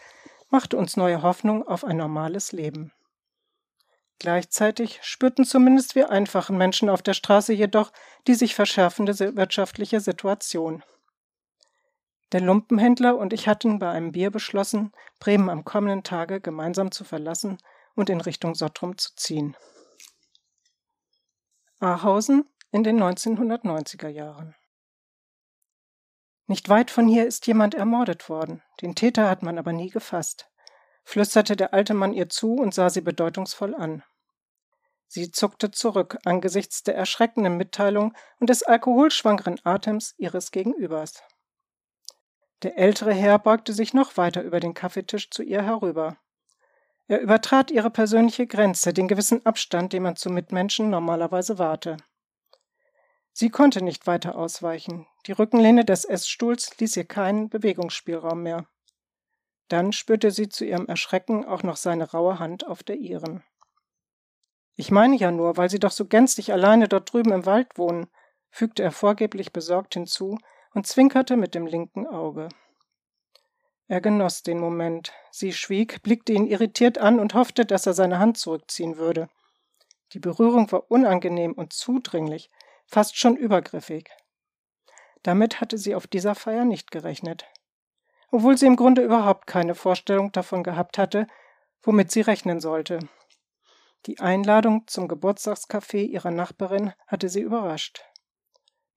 machte 0.50 0.76
uns 0.76 0.96
neue 0.96 1.22
Hoffnung 1.22 1.66
auf 1.66 1.84
ein 1.84 1.96
normales 1.96 2.52
Leben. 2.52 2.92
Gleichzeitig 4.18 4.98
spürten 5.02 5.44
zumindest 5.44 5.94
wir 5.94 6.10
einfachen 6.10 6.58
Menschen 6.58 6.88
auf 6.88 7.02
der 7.02 7.14
Straße 7.14 7.52
jedoch 7.52 7.92
die 8.26 8.34
sich 8.34 8.54
verschärfende 8.54 9.18
wirtschaftliche 9.36 10.00
Situation. 10.00 10.82
Der 12.32 12.42
Lumpenhändler 12.42 13.16
und 13.16 13.32
ich 13.32 13.48
hatten 13.48 13.78
bei 13.78 13.90
einem 13.90 14.12
Bier 14.12 14.30
beschlossen, 14.30 14.92
Bremen 15.18 15.48
am 15.48 15.64
kommenden 15.64 16.02
Tage 16.02 16.40
gemeinsam 16.40 16.90
zu 16.90 17.04
verlassen 17.04 17.58
und 17.94 18.10
in 18.10 18.20
Richtung 18.20 18.54
Sottrum 18.54 18.98
zu 18.98 19.14
ziehen. 19.14 19.56
Ahausen 21.80 22.44
in 22.70 22.82
den 22.82 23.02
1990er 23.02 24.08
Jahren. 24.08 24.54
Nicht 26.48 26.70
weit 26.70 26.90
von 26.90 27.06
hier 27.06 27.26
ist 27.26 27.46
jemand 27.46 27.74
ermordet 27.74 28.30
worden. 28.30 28.62
Den 28.80 28.94
Täter 28.94 29.28
hat 29.28 29.42
man 29.42 29.58
aber 29.58 29.74
nie 29.74 29.90
gefasst, 29.90 30.50
flüsterte 31.04 31.56
der 31.56 31.74
alte 31.74 31.92
Mann 31.92 32.14
ihr 32.14 32.30
zu 32.30 32.54
und 32.54 32.72
sah 32.72 32.88
sie 32.88 33.02
bedeutungsvoll 33.02 33.74
an. 33.74 34.02
Sie 35.08 35.30
zuckte 35.30 35.70
zurück 35.70 36.16
angesichts 36.24 36.82
der 36.82 36.96
erschreckenden 36.96 37.58
Mitteilung 37.58 38.14
und 38.40 38.48
des 38.48 38.62
alkoholschwangeren 38.62 39.60
Atems 39.62 40.14
ihres 40.16 40.50
Gegenübers. 40.50 41.22
Der 42.62 42.78
ältere 42.78 43.12
Herr 43.12 43.38
beugte 43.38 43.74
sich 43.74 43.92
noch 43.92 44.16
weiter 44.16 44.42
über 44.42 44.58
den 44.58 44.72
Kaffeetisch 44.72 45.30
zu 45.30 45.42
ihr 45.42 45.62
herüber. 45.62 46.16
Er 47.08 47.20
übertrat 47.20 47.70
ihre 47.70 47.90
persönliche 47.90 48.46
Grenze, 48.46 48.94
den 48.94 49.06
gewissen 49.06 49.44
Abstand, 49.44 49.92
den 49.92 50.02
man 50.02 50.16
zu 50.16 50.30
Mitmenschen 50.30 50.88
normalerweise 50.88 51.58
wahre. 51.58 51.98
Sie 53.32 53.50
konnte 53.50 53.82
nicht 53.82 54.06
weiter 54.06 54.34
ausweichen. 54.34 55.06
Die 55.28 55.32
Rückenlehne 55.32 55.84
des 55.84 56.06
Essstuhls 56.06 56.78
ließ 56.78 56.96
ihr 56.96 57.04
keinen 57.04 57.50
Bewegungsspielraum 57.50 58.42
mehr. 58.42 58.66
Dann 59.68 59.92
spürte 59.92 60.30
sie 60.30 60.48
zu 60.48 60.64
ihrem 60.64 60.86
Erschrecken 60.86 61.44
auch 61.44 61.62
noch 61.62 61.76
seine 61.76 62.10
raue 62.10 62.38
Hand 62.38 62.66
auf 62.66 62.82
der 62.82 62.96
ihren. 62.96 63.44
Ich 64.74 64.90
meine 64.90 65.16
ja 65.16 65.30
nur, 65.30 65.58
weil 65.58 65.68
Sie 65.68 65.80
doch 65.80 65.90
so 65.90 66.06
gänzlich 66.06 66.50
alleine 66.50 66.88
dort 66.88 67.12
drüben 67.12 67.32
im 67.32 67.44
Wald 67.44 67.76
wohnen, 67.76 68.06
fügte 68.48 68.82
er 68.82 68.90
vorgeblich 68.90 69.52
besorgt 69.52 69.92
hinzu 69.92 70.38
und 70.72 70.86
zwinkerte 70.86 71.36
mit 71.36 71.54
dem 71.54 71.66
linken 71.66 72.06
Auge. 72.06 72.48
Er 73.86 74.00
genoss 74.00 74.42
den 74.42 74.58
Moment. 74.58 75.12
Sie 75.30 75.52
schwieg, 75.52 76.02
blickte 76.02 76.32
ihn 76.32 76.46
irritiert 76.46 76.96
an 76.96 77.20
und 77.20 77.34
hoffte, 77.34 77.66
dass 77.66 77.84
er 77.84 77.92
seine 77.92 78.18
Hand 78.18 78.38
zurückziehen 78.38 78.96
würde. 78.96 79.28
Die 80.14 80.20
Berührung 80.20 80.72
war 80.72 80.90
unangenehm 80.90 81.52
und 81.52 81.74
zudringlich, 81.74 82.50
fast 82.86 83.18
schon 83.18 83.36
übergriffig. 83.36 84.08
Damit 85.22 85.60
hatte 85.60 85.78
sie 85.78 85.94
auf 85.94 86.06
dieser 86.06 86.34
Feier 86.34 86.64
nicht 86.64 86.90
gerechnet. 86.90 87.46
Obwohl 88.30 88.58
sie 88.58 88.66
im 88.66 88.76
Grunde 88.76 89.02
überhaupt 89.02 89.46
keine 89.46 89.74
Vorstellung 89.74 90.32
davon 90.32 90.62
gehabt 90.62 90.98
hatte, 90.98 91.26
womit 91.82 92.10
sie 92.10 92.20
rechnen 92.20 92.60
sollte. 92.60 93.00
Die 94.06 94.20
Einladung 94.20 94.86
zum 94.86 95.08
Geburtstagscafé 95.08 96.04
ihrer 96.04 96.30
Nachbarin 96.30 96.92
hatte 97.06 97.28
sie 97.28 97.40
überrascht. 97.40 98.04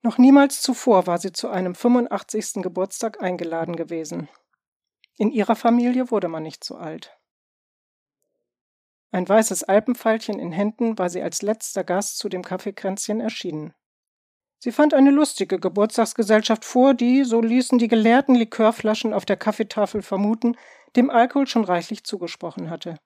Noch 0.04 0.18
niemals 0.18 0.62
zuvor 0.62 1.08
war 1.08 1.18
sie 1.18 1.32
zu 1.32 1.50
einem 1.50 1.75
85. 1.75 2.63
Geburtstag 2.63 3.22
eingeladen 3.22 3.75
gewesen. 3.75 4.30
In 5.18 5.32
ihrer 5.32 5.56
Familie 5.56 6.10
wurde 6.12 6.28
man 6.28 6.44
nicht 6.44 6.63
so 6.63 6.75
alt. 6.75 7.18
Ein 9.12 9.28
weißes 9.28 9.63
Alpenpfeilchen 9.66 10.40
in 10.40 10.51
Händen 10.51 10.98
war 10.98 11.10
sie 11.10 11.22
als 11.22 11.42
letzter 11.42 11.84
Gast 11.84 12.18
zu 12.18 12.30
dem 12.30 12.44
Kaffeekränzchen 12.44 13.20
erschienen. 13.20 13.74
Sie 14.63 14.72
fand 14.72 14.94
eine 14.94 15.10
lustige 15.10 15.58
Geburtstagsgesellschaft 15.58 16.65
vor, 16.65 16.94
die, 16.94 17.24
so 17.24 17.41
ließen 17.41 17.80
die 17.80 17.88
geleerten 17.88 18.36
Likörflaschen 18.36 19.12
auf 19.12 19.25
der 19.25 19.36
Kaffeetafel 19.36 20.03
vermuten, 20.03 20.56
dem 20.96 21.10
Alkohol 21.10 21.48
schon 21.48 21.63
reichlich 21.63 22.03
zugesprochen 22.03 22.70
hatte. 22.70 23.00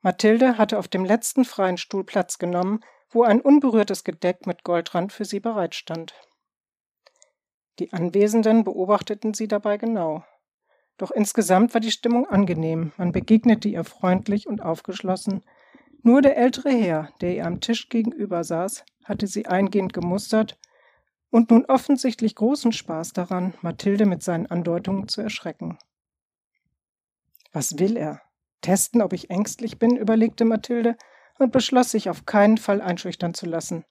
Mathilde 0.00 0.58
hatte 0.58 0.80
auf 0.80 0.88
dem 0.88 1.04
letzten 1.04 1.44
freien 1.44 1.76
Stuhl 1.76 2.02
Platz 2.02 2.38
genommen, 2.38 2.80
wo 3.10 3.22
ein 3.22 3.40
unberührtes 3.40 4.02
Gedeck 4.02 4.44
mit 4.48 4.64
Goldrand 4.64 5.12
für 5.12 5.24
sie 5.24 5.38
bereitstand. 5.38 6.14
Die 7.78 7.92
Anwesenden 7.92 8.64
beobachteten 8.64 9.34
sie 9.34 9.46
dabei 9.46 9.76
genau. 9.76 10.24
Doch 10.98 11.12
insgesamt 11.12 11.74
war 11.74 11.80
die 11.80 11.92
Stimmung 11.92 12.28
angenehm, 12.28 12.90
man 12.96 13.12
begegnete 13.12 13.68
ihr 13.68 13.84
freundlich 13.84 14.48
und 14.48 14.62
aufgeschlossen. 14.62 15.44
Nur 16.02 16.22
der 16.22 16.36
ältere 16.36 16.70
Herr, 16.70 17.12
der 17.20 17.34
ihr 17.36 17.46
am 17.46 17.60
Tisch 17.60 17.88
gegenüber 17.88 18.42
saß, 18.42 18.84
hatte 19.04 19.26
sie 19.26 19.46
eingehend 19.46 19.92
gemustert 19.92 20.58
und 21.30 21.50
nun 21.50 21.66
offensichtlich 21.66 22.34
großen 22.34 22.72
Spaß 22.72 23.12
daran, 23.12 23.54
Mathilde 23.60 24.06
mit 24.06 24.22
seinen 24.22 24.46
Andeutungen 24.46 25.08
zu 25.08 25.20
erschrecken. 25.20 25.78
Was 27.52 27.78
will 27.78 27.96
er? 27.96 28.22
Testen, 28.62 29.02
ob 29.02 29.12
ich 29.12 29.30
ängstlich 29.30 29.78
bin, 29.78 29.96
überlegte 29.96 30.44
Mathilde 30.44 30.96
und 31.38 31.52
beschloss, 31.52 31.90
sich 31.90 32.08
auf 32.08 32.26
keinen 32.26 32.58
Fall 32.58 32.80
einschüchtern 32.80 33.34
zu 33.34 33.46
lassen. 33.46 33.84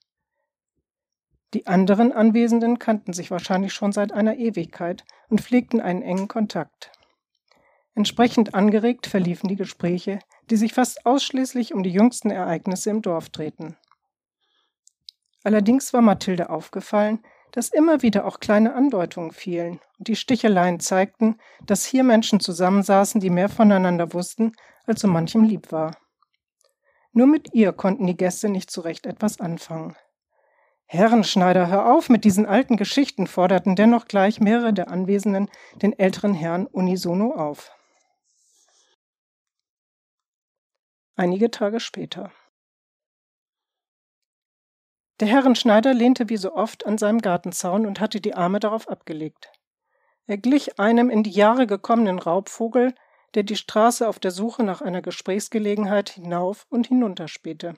Die 1.54 1.66
anderen 1.66 2.12
Anwesenden 2.12 2.78
kannten 2.78 3.12
sich 3.12 3.30
wahrscheinlich 3.30 3.72
schon 3.72 3.90
seit 3.92 4.12
einer 4.12 4.36
Ewigkeit 4.36 5.04
und 5.28 5.40
pflegten 5.40 5.80
einen 5.80 6.02
engen 6.02 6.28
Kontakt. 6.28 6.92
Entsprechend 7.94 8.54
angeregt 8.54 9.08
verliefen 9.08 9.48
die 9.48 9.56
Gespräche, 9.56 10.20
die 10.50 10.56
sich 10.56 10.74
fast 10.74 11.06
ausschließlich 11.06 11.74
um 11.74 11.82
die 11.82 11.90
jüngsten 11.90 12.30
Ereignisse 12.30 12.90
im 12.90 13.02
Dorf 13.02 13.30
drehten. 13.30 13.76
Allerdings 15.42 15.92
war 15.92 16.02
Mathilde 16.02 16.50
aufgefallen, 16.50 17.20
dass 17.52 17.68
immer 17.68 18.02
wieder 18.02 18.26
auch 18.26 18.40
kleine 18.40 18.74
Andeutungen 18.74 19.32
fielen 19.32 19.80
und 19.98 20.08
die 20.08 20.16
Sticheleien 20.16 20.80
zeigten, 20.80 21.38
dass 21.64 21.84
hier 21.84 22.04
Menschen 22.04 22.40
zusammensaßen, 22.40 23.20
die 23.20 23.30
mehr 23.30 23.48
voneinander 23.48 24.12
wussten, 24.12 24.52
als 24.86 25.00
so 25.00 25.08
manchem 25.08 25.44
lieb 25.44 25.72
war. 25.72 25.96
Nur 27.12 27.26
mit 27.26 27.54
ihr 27.54 27.72
konnten 27.72 28.06
die 28.06 28.16
Gäste 28.16 28.48
nicht 28.48 28.70
zurecht 28.70 29.06
etwas 29.06 29.40
anfangen. 29.40 29.96
Herrenschneider, 30.86 31.68
hör 31.68 31.92
auf 31.92 32.08
mit 32.08 32.24
diesen 32.24 32.46
alten 32.46 32.76
Geschichten, 32.76 33.26
forderten 33.26 33.76
dennoch 33.76 34.06
gleich 34.06 34.40
mehrere 34.40 34.72
der 34.72 34.90
Anwesenden 34.90 35.48
den 35.76 35.96
älteren 35.98 36.34
Herrn 36.34 36.66
unisono 36.66 37.32
auf. 37.32 37.72
Einige 41.20 41.50
Tage 41.50 41.80
später. 41.80 42.32
Der 45.20 45.28
Herrenschneider 45.28 45.92
lehnte 45.92 46.30
wie 46.30 46.38
so 46.38 46.54
oft 46.54 46.86
an 46.86 46.96
seinem 46.96 47.18
Gartenzaun 47.18 47.84
und 47.84 48.00
hatte 48.00 48.22
die 48.22 48.32
Arme 48.32 48.58
darauf 48.58 48.88
abgelegt. 48.88 49.52
Er 50.24 50.38
glich 50.38 50.78
einem 50.78 51.10
in 51.10 51.22
die 51.22 51.30
Jahre 51.30 51.66
gekommenen 51.66 52.18
Raubvogel, 52.18 52.94
der 53.34 53.42
die 53.42 53.56
Straße 53.56 54.08
auf 54.08 54.18
der 54.18 54.30
Suche 54.30 54.62
nach 54.62 54.80
einer 54.80 55.02
Gesprächsgelegenheit 55.02 56.08
hinauf 56.08 56.66
und 56.70 56.86
hinunter 56.86 57.28
spähte. 57.28 57.76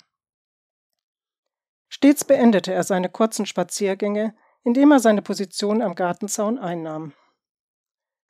Stets 1.89 2.23
beendete 2.23 2.73
er 2.73 2.85
seine 2.85 3.09
kurzen 3.09 3.45
Spaziergänge, 3.45 4.37
indem 4.63 4.93
er 4.93 5.01
seine 5.01 5.21
Position 5.21 5.83
am 5.83 5.97
Gartenzaun 5.97 6.61
einnahm. 6.61 7.13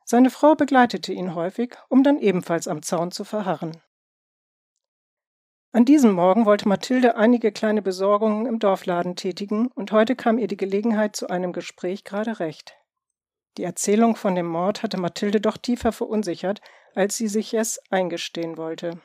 Seine 0.07 0.31
Frau 0.31 0.55
begleitete 0.55 1.13
ihn 1.13 1.35
häufig, 1.35 1.77
um 1.91 2.03
dann 2.03 2.19
ebenfalls 2.19 2.67
am 2.67 2.81
Zaun 2.83 3.11
zu 3.11 3.25
verharren. 3.25 3.83
An 5.75 5.87
diesem 5.87 6.13
Morgen 6.13 6.45
wollte 6.45 6.69
Mathilde 6.69 7.17
einige 7.17 7.51
kleine 7.51 7.81
Besorgungen 7.81 8.45
im 8.45 8.59
Dorfladen 8.59 9.17
tätigen, 9.17 9.69
und 9.69 9.91
heute 9.91 10.15
kam 10.15 10.37
ihr 10.37 10.47
die 10.47 10.59
Gelegenheit 10.59 11.17
zu 11.17 11.31
einem 11.31 11.55
Gespräch 11.55 12.05
gerade 12.05 12.41
recht. 12.41 12.77
Die 13.57 13.65
Erzählung 13.65 14.15
von 14.17 14.35
dem 14.35 14.47
Mord 14.47 14.83
hatte 14.83 15.01
Mathilde 15.01 15.41
doch 15.41 15.57
tiefer 15.57 15.93
verunsichert, 15.93 16.61
als 16.95 17.17
sie 17.17 17.27
sich 17.27 17.55
es 17.55 17.81
eingestehen 17.91 18.59
wollte. 18.59 19.01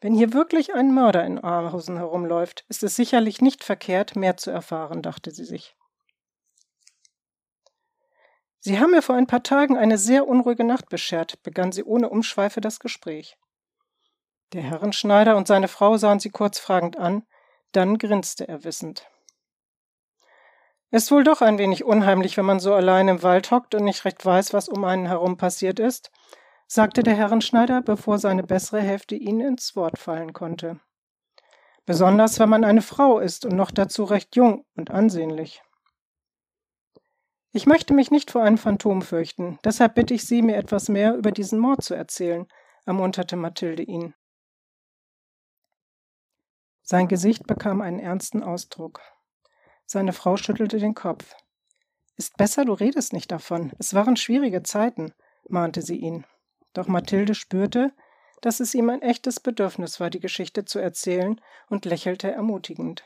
Wenn 0.00 0.14
hier 0.14 0.32
wirklich 0.32 0.72
ein 0.72 0.94
Mörder 0.94 1.24
in 1.24 1.42
Aarhausen 1.42 1.96
herumläuft, 1.96 2.64
ist 2.68 2.84
es 2.84 2.94
sicherlich 2.94 3.40
nicht 3.40 3.64
verkehrt, 3.64 4.14
mehr 4.14 4.36
zu 4.36 4.52
erfahren, 4.52 5.02
dachte 5.02 5.32
sie 5.32 5.44
sich. 5.44 5.74
Sie 8.60 8.78
haben 8.78 8.92
mir 8.92 9.02
vor 9.02 9.16
ein 9.16 9.26
paar 9.26 9.42
Tagen 9.42 9.76
eine 9.76 9.98
sehr 9.98 10.28
unruhige 10.28 10.64
Nacht 10.64 10.88
beschert, 10.90 11.42
begann 11.42 11.72
sie 11.72 11.82
ohne 11.82 12.08
Umschweife 12.08 12.60
das 12.60 12.78
Gespräch. 12.78 13.36
Der 14.52 14.62
Herrenschneider 14.62 15.36
und 15.36 15.48
seine 15.48 15.68
Frau 15.68 15.96
sahen 15.96 16.20
sie 16.20 16.30
kurz 16.30 16.58
fragend 16.58 16.96
an, 16.96 17.26
dann 17.72 17.98
grinste 17.98 18.46
er 18.46 18.64
wissend. 18.64 19.10
Ist 20.90 21.10
wohl 21.10 21.24
doch 21.24 21.42
ein 21.42 21.58
wenig 21.58 21.84
unheimlich, 21.84 22.36
wenn 22.36 22.44
man 22.44 22.60
so 22.60 22.72
allein 22.72 23.08
im 23.08 23.22
Wald 23.22 23.50
hockt 23.50 23.74
und 23.74 23.84
nicht 23.84 24.04
recht 24.04 24.24
weiß, 24.24 24.52
was 24.54 24.68
um 24.68 24.84
einen 24.84 25.06
herum 25.06 25.36
passiert 25.36 25.80
ist, 25.80 26.12
sagte 26.68 27.02
der 27.02 27.14
Herrenschneider, 27.14 27.82
bevor 27.82 28.18
seine 28.18 28.44
bessere 28.44 28.80
Hälfte 28.80 29.16
ihn 29.16 29.40
ins 29.40 29.74
Wort 29.74 29.98
fallen 29.98 30.32
konnte. 30.32 30.80
Besonders 31.84 32.38
wenn 32.38 32.48
man 32.48 32.64
eine 32.64 32.82
Frau 32.82 33.18
ist 33.18 33.44
und 33.44 33.56
noch 33.56 33.70
dazu 33.70 34.04
recht 34.04 34.36
jung 34.36 34.64
und 34.76 34.90
ansehnlich. 34.90 35.62
Ich 37.52 37.66
möchte 37.66 37.94
mich 37.94 38.10
nicht 38.10 38.30
vor 38.30 38.42
einem 38.42 38.58
Phantom 38.58 39.02
fürchten, 39.02 39.58
deshalb 39.64 39.94
bitte 39.94 40.14
ich 40.14 40.24
Sie, 40.24 40.42
mir 40.42 40.56
etwas 40.56 40.88
mehr 40.88 41.14
über 41.16 41.32
diesen 41.32 41.58
Mord 41.58 41.82
zu 41.82 41.94
erzählen, 41.94 42.46
ermunterte 42.84 43.36
Mathilde 43.36 43.82
ihn. 43.82 44.14
Sein 46.88 47.08
Gesicht 47.08 47.48
bekam 47.48 47.80
einen 47.80 47.98
ernsten 47.98 48.44
Ausdruck. 48.44 49.00
Seine 49.86 50.12
Frau 50.12 50.36
schüttelte 50.36 50.78
den 50.78 50.94
Kopf. 50.94 51.34
Ist 52.14 52.36
besser, 52.36 52.64
du 52.64 52.74
redest 52.74 53.12
nicht 53.12 53.32
davon. 53.32 53.72
Es 53.80 53.92
waren 53.92 54.16
schwierige 54.16 54.62
Zeiten, 54.62 55.12
mahnte 55.48 55.82
sie 55.82 55.96
ihn. 55.96 56.24
Doch 56.74 56.86
Mathilde 56.86 57.34
spürte, 57.34 57.92
dass 58.40 58.60
es 58.60 58.72
ihm 58.72 58.88
ein 58.88 59.02
echtes 59.02 59.40
Bedürfnis 59.40 59.98
war, 59.98 60.10
die 60.10 60.20
Geschichte 60.20 60.64
zu 60.64 60.78
erzählen, 60.78 61.40
und 61.68 61.86
lächelte 61.86 62.30
ermutigend. 62.30 63.02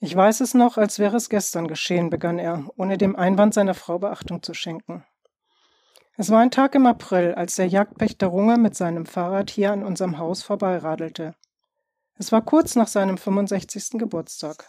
Ich 0.00 0.16
weiß 0.16 0.40
es 0.40 0.54
noch, 0.54 0.78
als 0.78 0.98
wäre 0.98 1.18
es 1.18 1.28
gestern 1.28 1.68
geschehen, 1.68 2.08
begann 2.08 2.38
er, 2.38 2.64
ohne 2.76 2.96
dem 2.96 3.14
Einwand 3.14 3.52
seiner 3.52 3.74
Frau 3.74 3.98
Beachtung 3.98 4.42
zu 4.42 4.54
schenken. 4.54 5.04
Es 6.16 6.30
war 6.30 6.40
ein 6.40 6.50
Tag 6.50 6.74
im 6.74 6.86
April, 6.86 7.34
als 7.34 7.56
der 7.56 7.68
Jagdpächter 7.68 8.28
Runge 8.28 8.56
mit 8.56 8.74
seinem 8.74 9.04
Fahrrad 9.04 9.50
hier 9.50 9.70
an 9.70 9.84
unserem 9.84 10.16
Haus 10.16 10.42
vorbeiradelte. 10.42 11.34
Es 12.20 12.32
war 12.32 12.42
kurz 12.42 12.74
nach 12.74 12.88
seinem 12.88 13.16
65. 13.16 13.90
Geburtstag. 13.92 14.68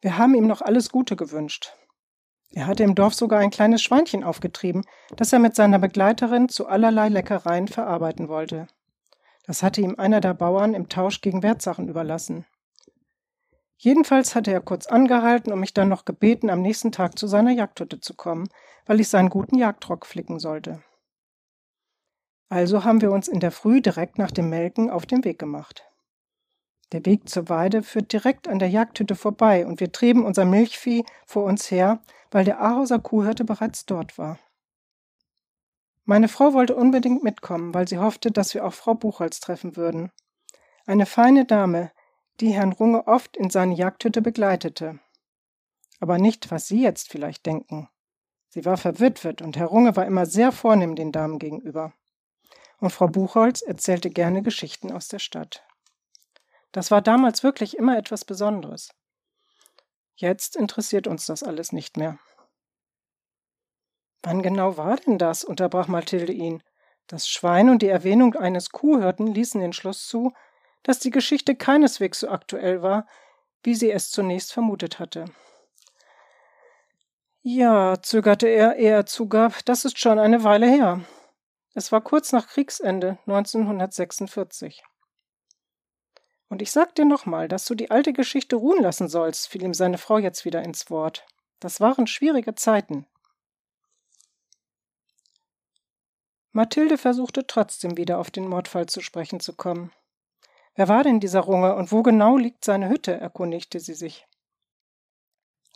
Wir 0.00 0.18
haben 0.18 0.34
ihm 0.34 0.48
noch 0.48 0.60
alles 0.60 0.90
Gute 0.90 1.14
gewünscht. 1.14 1.76
Er 2.50 2.66
hatte 2.66 2.82
im 2.82 2.96
Dorf 2.96 3.14
sogar 3.14 3.38
ein 3.38 3.50
kleines 3.50 3.82
Schweinchen 3.82 4.24
aufgetrieben, 4.24 4.84
das 5.14 5.32
er 5.32 5.38
mit 5.38 5.54
seiner 5.54 5.78
Begleiterin 5.78 6.48
zu 6.48 6.66
allerlei 6.66 7.08
Leckereien 7.08 7.68
verarbeiten 7.68 8.28
wollte. 8.28 8.66
Das 9.46 9.62
hatte 9.62 9.80
ihm 9.80 9.94
einer 9.96 10.20
der 10.20 10.34
Bauern 10.34 10.74
im 10.74 10.88
Tausch 10.88 11.20
gegen 11.20 11.44
Wertsachen 11.44 11.88
überlassen. 11.88 12.46
Jedenfalls 13.76 14.34
hatte 14.34 14.50
er 14.50 14.60
kurz 14.60 14.88
angehalten 14.88 15.52
und 15.52 15.60
mich 15.60 15.72
dann 15.72 15.88
noch 15.88 16.04
gebeten, 16.04 16.50
am 16.50 16.62
nächsten 16.62 16.90
Tag 16.90 17.16
zu 17.16 17.28
seiner 17.28 17.52
Jagdhütte 17.52 18.00
zu 18.00 18.14
kommen, 18.14 18.48
weil 18.86 18.98
ich 18.98 19.08
seinen 19.08 19.30
guten 19.30 19.56
Jagdrock 19.56 20.04
flicken 20.06 20.40
sollte. 20.40 20.82
Also 22.48 22.82
haben 22.82 23.00
wir 23.00 23.12
uns 23.12 23.28
in 23.28 23.38
der 23.38 23.52
Früh 23.52 23.80
direkt 23.80 24.18
nach 24.18 24.32
dem 24.32 24.50
Melken 24.50 24.90
auf 24.90 25.06
den 25.06 25.24
Weg 25.24 25.38
gemacht. 25.38 25.84
Der 26.92 27.06
Weg 27.06 27.28
zur 27.28 27.48
Weide 27.48 27.82
führt 27.82 28.12
direkt 28.12 28.48
an 28.48 28.58
der 28.58 28.68
Jagdhütte 28.68 29.16
vorbei 29.16 29.66
und 29.66 29.80
wir 29.80 29.92
trieben 29.92 30.26
unser 30.26 30.44
Milchvieh 30.44 31.04
vor 31.26 31.44
uns 31.44 31.70
her, 31.70 32.02
weil 32.30 32.44
der 32.44 32.62
Ahauser 32.62 32.98
Kuhhirte 32.98 33.44
bereits 33.44 33.86
dort 33.86 34.18
war. 34.18 34.38
Meine 36.04 36.28
Frau 36.28 36.52
wollte 36.52 36.76
unbedingt 36.76 37.22
mitkommen, 37.22 37.72
weil 37.72 37.88
sie 37.88 37.98
hoffte, 37.98 38.30
dass 38.30 38.52
wir 38.52 38.66
auch 38.66 38.74
Frau 38.74 38.94
Buchholz 38.94 39.40
treffen 39.40 39.76
würden. 39.76 40.10
Eine 40.84 41.06
feine 41.06 41.46
Dame, 41.46 41.92
die 42.40 42.50
Herrn 42.50 42.72
Runge 42.72 43.06
oft 43.06 43.36
in 43.36 43.48
seine 43.48 43.74
Jagdhütte 43.74 44.20
begleitete. 44.20 44.98
Aber 46.00 46.18
nicht, 46.18 46.50
was 46.50 46.66
Sie 46.66 46.82
jetzt 46.82 47.08
vielleicht 47.08 47.46
denken. 47.46 47.88
Sie 48.48 48.66
war 48.66 48.76
verwitwet 48.76 49.40
und 49.40 49.56
Herr 49.56 49.68
Runge 49.68 49.96
war 49.96 50.04
immer 50.04 50.26
sehr 50.26 50.52
vornehm 50.52 50.94
den 50.94 51.12
Damen 51.12 51.38
gegenüber. 51.38 51.94
Und 52.80 52.90
Frau 52.90 53.06
Buchholz 53.06 53.62
erzählte 53.62 54.10
gerne 54.10 54.42
Geschichten 54.42 54.92
aus 54.92 55.08
der 55.08 55.20
Stadt. 55.20 55.64
Das 56.72 56.90
war 56.90 57.02
damals 57.02 57.42
wirklich 57.42 57.76
immer 57.76 57.96
etwas 57.96 58.24
Besonderes. 58.24 58.90
Jetzt 60.16 60.56
interessiert 60.56 61.06
uns 61.06 61.26
das 61.26 61.42
alles 61.42 61.72
nicht 61.72 61.96
mehr. 61.96 62.18
Wann 64.22 64.42
genau 64.42 64.76
war 64.76 64.96
denn 64.96 65.18
das? 65.18 65.44
unterbrach 65.44 65.88
Mathilde 65.88 66.32
ihn. 66.32 66.62
Das 67.06 67.28
Schwein 67.28 67.68
und 67.68 67.82
die 67.82 67.88
Erwähnung 67.88 68.34
eines 68.36 68.70
Kuhhirten 68.70 69.26
ließen 69.26 69.60
den 69.60 69.72
Schluss 69.72 70.06
zu, 70.06 70.32
dass 70.82 70.98
die 70.98 71.10
Geschichte 71.10 71.54
keineswegs 71.54 72.20
so 72.20 72.28
aktuell 72.28 72.82
war, 72.82 73.06
wie 73.62 73.74
sie 73.74 73.90
es 73.90 74.10
zunächst 74.10 74.52
vermutet 74.52 74.98
hatte. 74.98 75.26
Ja, 77.42 78.00
zögerte 78.00 78.46
er, 78.46 78.76
ehe 78.76 78.90
er 78.90 79.06
zugab, 79.06 79.64
das 79.64 79.84
ist 79.84 79.98
schon 79.98 80.18
eine 80.20 80.44
Weile 80.44 80.66
her. 80.66 81.00
Es 81.74 81.90
war 81.90 82.00
kurz 82.00 82.32
nach 82.32 82.46
Kriegsende 82.46 83.18
1946. 83.26 84.84
Und 86.52 86.60
ich 86.60 86.70
sag 86.70 86.94
dir 86.94 87.06
nochmal, 87.06 87.48
dass 87.48 87.64
du 87.64 87.74
die 87.74 87.90
alte 87.90 88.12
Geschichte 88.12 88.56
ruhen 88.56 88.82
lassen 88.82 89.08
sollst, 89.08 89.48
fiel 89.48 89.62
ihm 89.62 89.72
seine 89.72 89.96
Frau 89.96 90.18
jetzt 90.18 90.44
wieder 90.44 90.62
ins 90.62 90.90
Wort. 90.90 91.24
Das 91.60 91.80
waren 91.80 92.06
schwierige 92.06 92.54
Zeiten. 92.54 93.06
Mathilde 96.50 96.98
versuchte 96.98 97.46
trotzdem 97.46 97.96
wieder 97.96 98.18
auf 98.18 98.30
den 98.30 98.46
Mordfall 98.46 98.84
zu 98.84 99.00
sprechen 99.00 99.40
zu 99.40 99.56
kommen. 99.56 99.92
Wer 100.74 100.88
war 100.88 101.02
denn 101.02 101.20
dieser 101.20 101.40
Runge 101.40 101.74
und 101.74 101.90
wo 101.90 102.02
genau 102.02 102.36
liegt 102.36 102.66
seine 102.66 102.90
Hütte? 102.90 103.12
erkundigte 103.12 103.80
sie 103.80 103.94
sich. 103.94 104.26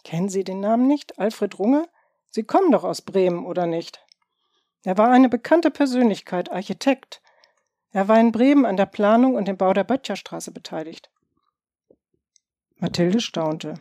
Kennen 0.05 0.29
Sie 0.29 0.45
den 0.45 0.61
Namen 0.61 0.87
nicht? 0.87 1.19
Alfred 1.19 1.59
Runge? 1.59 1.89
Sie 2.29 2.45
kommen 2.45 2.71
doch 2.71 2.85
aus 2.85 3.01
Bremen, 3.01 3.47
oder 3.47 3.67
nicht? 3.67 4.05
Er 4.85 4.99
war 4.99 5.09
eine 5.09 5.31
bekannte 5.31 5.71
Persönlichkeit, 5.71 6.53
Architekt. 6.53 7.23
Er 7.97 8.09
war 8.09 8.21
in 8.21 8.31
Bremen 8.31 8.67
an 8.67 8.77
der 8.77 8.85
Planung 8.85 9.37
und 9.37 9.49
dem 9.49 9.57
Bau 9.57 9.73
der 9.73 9.83
Böttcherstraße 9.83 10.53
beteiligt. 10.53 11.11
Mathilde 12.77 13.21
staunte. 13.21 13.81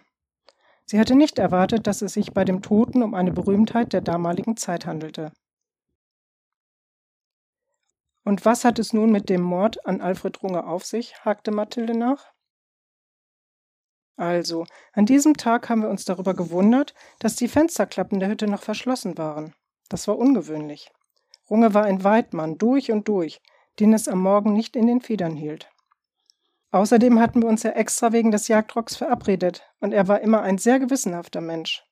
Sie 0.86 0.98
hatte 0.98 1.16
nicht 1.16 1.38
erwartet, 1.38 1.86
dass 1.86 2.02
es 2.02 2.14
sich 2.14 2.32
bei 2.32 2.46
dem 2.46 2.62
Toten 2.62 3.04
um 3.04 3.14
eine 3.14 3.34
Berühmtheit 3.34 3.92
der 3.92 4.00
damaligen 4.00 4.56
Zeit 4.56 4.86
handelte. 4.86 5.34
Und 8.24 8.46
was 8.46 8.64
hat 8.64 8.80
es 8.80 8.94
nun 8.94 9.12
mit 9.12 9.28
dem 9.28 9.42
Mord 9.42 9.86
an 9.86 10.00
Alfred 10.00 10.42
Runge 10.42 10.66
auf 10.66 10.86
sich? 10.86 11.26
hakte 11.26 11.52
Mathilde 11.52 11.94
nach. 11.94 12.32
Also, 14.16 14.66
an 14.94 15.06
diesem 15.06 15.36
Tag 15.36 15.68
haben 15.68 15.82
wir 15.82 15.90
uns 15.90 16.06
darüber 16.06 16.34
gewundert, 16.34 16.94
dass 17.20 17.36
die 17.36 17.50
Fensterklappen 17.50 18.22
der 18.22 18.30
Hütte 18.30 18.48
noch 18.48 18.64
verschlossen 18.64 19.18
waren. 19.18 19.54
Das 19.90 20.08
war 20.08 20.18
ungewöhnlich. 20.18 20.90
Runge 21.50 21.74
war 21.74 21.84
ein 21.84 22.06
Weidmann, 22.06 22.58
durch 22.58 22.94
und 22.94 23.10
durch, 23.10 23.42
den 23.80 23.94
es 23.94 24.08
am 24.08 24.20
Morgen 24.20 24.54
nicht 24.54 24.76
in 24.76 24.88
den 24.88 25.02
Federn 25.02 25.36
hielt. 25.36 25.70
Außerdem 26.72 27.20
hatten 27.20 27.42
wir 27.42 27.50
uns 27.50 27.64
ja 27.64 27.72
extra 27.72 28.12
wegen 28.12 28.32
des 28.32 28.48
Jagdrocks 28.48 28.96
verabredet, 28.96 29.64
und 29.80 29.94
er 29.94 30.08
war 30.08 30.22
immer 30.22 30.42
ein 30.42 30.58
sehr 30.58 30.80
gewissenhafter 30.80 31.42
Mensch. 31.42 31.86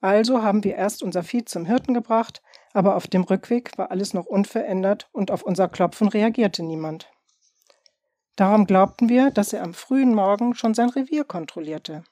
Also 0.00 0.42
haben 0.42 0.64
wir 0.64 0.74
erst 0.74 1.02
unser 1.02 1.22
Vieh 1.22 1.44
zum 1.44 1.64
Hirten 1.64 1.94
gebracht, 1.94 2.42
aber 2.72 2.96
auf 2.96 3.06
dem 3.06 3.22
Rückweg 3.22 3.78
war 3.78 3.90
alles 3.90 4.14
noch 4.14 4.26
unverändert 4.26 5.08
und 5.12 5.30
auf 5.30 5.42
unser 5.42 5.68
Klopfen 5.68 6.08
reagierte 6.08 6.62
niemand. 6.62 7.10
Darum 8.36 8.66
glaubten 8.66 9.08
wir, 9.08 9.30
dass 9.30 9.52
er 9.52 9.62
am 9.62 9.74
frühen 9.74 10.14
Morgen 10.14 10.54
schon 10.54 10.74
sein 10.74 10.88
Revier 10.88 11.24
kontrollierte. 11.24 12.02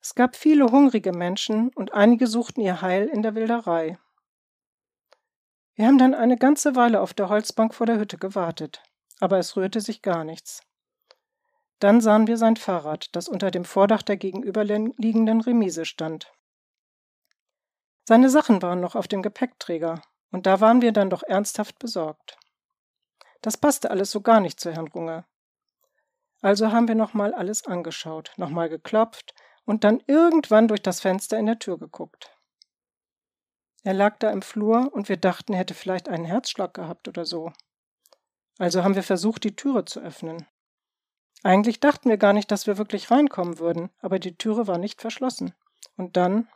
Es 0.00 0.14
gab 0.14 0.34
viele 0.34 0.66
hungrige 0.66 1.12
Menschen 1.12 1.70
und 1.74 1.92
einige 1.92 2.26
suchten 2.26 2.60
ihr 2.60 2.80
Heil 2.82 3.06
in 3.06 3.22
der 3.22 3.34
Wilderei. 3.34 3.98
Wir 5.74 5.86
haben 5.86 5.98
dann 5.98 6.14
eine 6.14 6.36
ganze 6.36 6.76
Weile 6.76 7.00
auf 7.00 7.14
der 7.14 7.28
Holzbank 7.28 7.74
vor 7.74 7.86
der 7.86 7.98
Hütte 7.98 8.18
gewartet, 8.18 8.82
aber 9.20 9.38
es 9.38 9.56
rührte 9.56 9.80
sich 9.80 10.02
gar 10.02 10.24
nichts. 10.24 10.62
Dann 11.78 12.00
sahen 12.00 12.26
wir 12.26 12.36
sein 12.36 12.56
Fahrrad, 12.56 13.14
das 13.16 13.28
unter 13.28 13.50
dem 13.50 13.64
Vordach 13.64 14.02
der 14.02 14.16
gegenüberliegenden 14.16 15.40
Remise 15.40 15.84
stand. 15.84 16.30
Seine 18.04 18.28
Sachen 18.28 18.60
waren 18.62 18.80
noch 18.80 18.94
auf 18.94 19.08
dem 19.08 19.22
Gepäckträger, 19.22 20.02
und 20.30 20.46
da 20.46 20.60
waren 20.60 20.82
wir 20.82 20.92
dann 20.92 21.10
doch 21.10 21.22
ernsthaft 21.22 21.78
besorgt. 21.78 22.38
Das 23.40 23.56
passte 23.56 23.90
alles 23.90 24.10
so 24.10 24.20
gar 24.20 24.40
nicht 24.40 24.60
zu 24.60 24.72
Herrn 24.72 24.88
Runge. 24.88 25.24
Also 26.42 26.72
haben 26.72 26.88
wir 26.88 26.94
nochmal 26.94 27.34
alles 27.34 27.66
angeschaut, 27.66 28.32
nochmal 28.36 28.68
geklopft 28.68 29.34
und 29.64 29.84
dann 29.84 30.02
irgendwann 30.06 30.68
durch 30.68 30.82
das 30.82 31.00
Fenster 31.00 31.38
in 31.38 31.46
der 31.46 31.58
Tür 31.58 31.78
geguckt. 31.78 32.36
Er 33.82 33.94
lag 33.94 34.18
da 34.18 34.30
im 34.30 34.42
Flur 34.42 34.90
und 34.92 35.08
wir 35.08 35.16
dachten, 35.16 35.54
er 35.54 35.60
hätte 35.60 35.74
vielleicht 35.74 36.08
einen 36.08 36.24
Herzschlag 36.24 36.74
gehabt 36.74 37.08
oder 37.08 37.24
so. 37.24 37.52
Also 38.58 38.84
haben 38.84 38.94
wir 38.94 39.02
versucht, 39.02 39.44
die 39.44 39.56
Türe 39.56 39.84
zu 39.84 40.00
öffnen. 40.00 40.46
Eigentlich 41.42 41.80
dachten 41.80 42.08
wir 42.08 42.16
gar 42.16 42.32
nicht, 42.32 42.50
dass 42.52 42.68
wir 42.68 42.78
wirklich 42.78 43.10
reinkommen 43.10 43.58
würden, 43.58 43.90
aber 44.00 44.20
die 44.20 44.36
Türe 44.36 44.68
war 44.68 44.78
nicht 44.78 45.00
verschlossen. 45.00 45.54
Und 45.96 46.16
dann. 46.16 46.48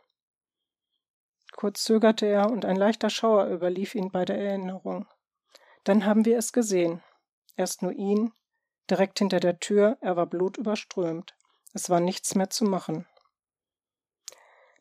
Kurz 1.57 1.83
zögerte 1.83 2.25
er 2.25 2.49
und 2.49 2.63
ein 2.63 2.77
leichter 2.77 3.09
Schauer 3.09 3.47
überlief 3.47 3.95
ihn 3.95 4.11
bei 4.11 4.23
der 4.23 4.37
Erinnerung. 4.37 5.07
Dann 5.83 6.05
haben 6.05 6.23
wir 6.23 6.37
es 6.37 6.53
gesehen. 6.53 7.01
Erst 7.55 7.81
nur 7.81 7.91
ihn, 7.91 8.31
direkt 8.89 9.19
hinter 9.19 9.39
der 9.39 9.59
Tür, 9.59 9.97
er 9.99 10.15
war 10.15 10.27
blutüberströmt. 10.27 11.35
Es 11.73 11.89
war 11.89 11.99
nichts 11.99 12.35
mehr 12.35 12.49
zu 12.49 12.63
machen. 12.63 13.05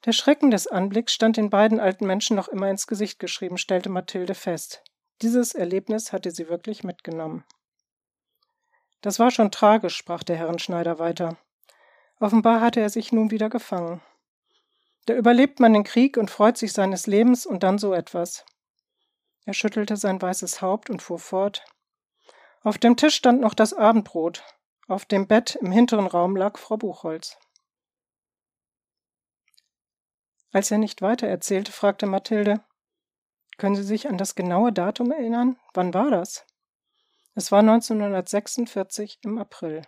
Der 0.07 0.12
Schrecken 0.12 0.53
des 0.53 0.69
Anblicks 0.69 1.12
stand 1.12 1.37
den 1.37 1.51
beiden 1.51 1.81
alten 1.81 2.07
Menschen 2.07 2.37
noch 2.37 2.47
immer 2.47 2.71
ins 2.71 2.87
Gesicht 2.87 3.19
geschrieben, 3.19 3.59
stellte 3.59 3.88
Mathilde 3.88 4.37
fest. 4.37 4.85
Dieses 5.21 5.53
Erlebnis 5.53 6.12
hatte 6.12 6.31
sie 6.31 6.49
wirklich 6.49 6.85
mitgenommen. 6.85 7.45
Das 9.01 9.19
war 9.19 9.33
schon 9.33 9.51
tragisch, 9.51 9.97
sprach 9.97 10.23
der 10.23 10.37
Herrenschneider 10.37 11.01
weiter. 11.01 11.37
Offenbar 12.21 12.61
hatte 12.61 12.81
er 12.81 12.88
sich 12.88 13.11
nun 13.11 13.33
wieder 13.33 13.51
gefangen. 13.51 14.01
Da 15.07 15.14
überlebt 15.14 15.59
man 15.59 15.73
den 15.73 15.83
Krieg 15.83 16.16
und 16.16 16.31
freut 16.31 16.57
sich 16.57 16.73
seines 16.73 17.09
Lebens 17.09 17.45
und 17.45 17.64
dann 17.64 17.79
so 17.79 17.92
etwas. 17.92 18.45
Er 19.45 19.55
schüttelte 19.55 19.97
sein 19.97 20.23
weißes 20.23 20.62
Haupt 20.62 20.88
und 20.88 21.03
fuhr 21.03 21.19
fort. 21.19 21.64
Auf 22.62 22.79
dem 22.79 22.97
Tisch 22.97 23.16
stand 23.16 23.40
noch 23.40 23.55
das 23.55 23.75
Abendbrot. 23.75 24.45
Auf 24.87 25.05
dem 25.05 25.27
Bett 25.27 25.57
im 25.61 25.73
hinteren 25.73 26.07
Raum 26.07 26.37
lag 26.37 26.59
Frau 26.59 26.77
Buchholz. 26.77 27.37
Als 30.52 30.70
er 30.70 30.78
nicht 30.78 31.02
weiter 31.02 31.26
erzählte, 31.26 31.72
fragte 31.72 32.06
Mathilde, 32.06 32.61
können 33.59 33.76
Sie 33.76 33.82
sich 33.82 34.09
an 34.09 34.18
das 34.18 34.35
genaue 34.35 34.72
Datum 34.72 35.11
erinnern? 35.11 35.59
Wann 35.72 35.94
war 35.94 36.11
das? 36.11 36.44
Es 37.35 37.52
war 37.52 37.61
1946 37.61 39.18
im 39.22 39.38
April. 39.38 39.82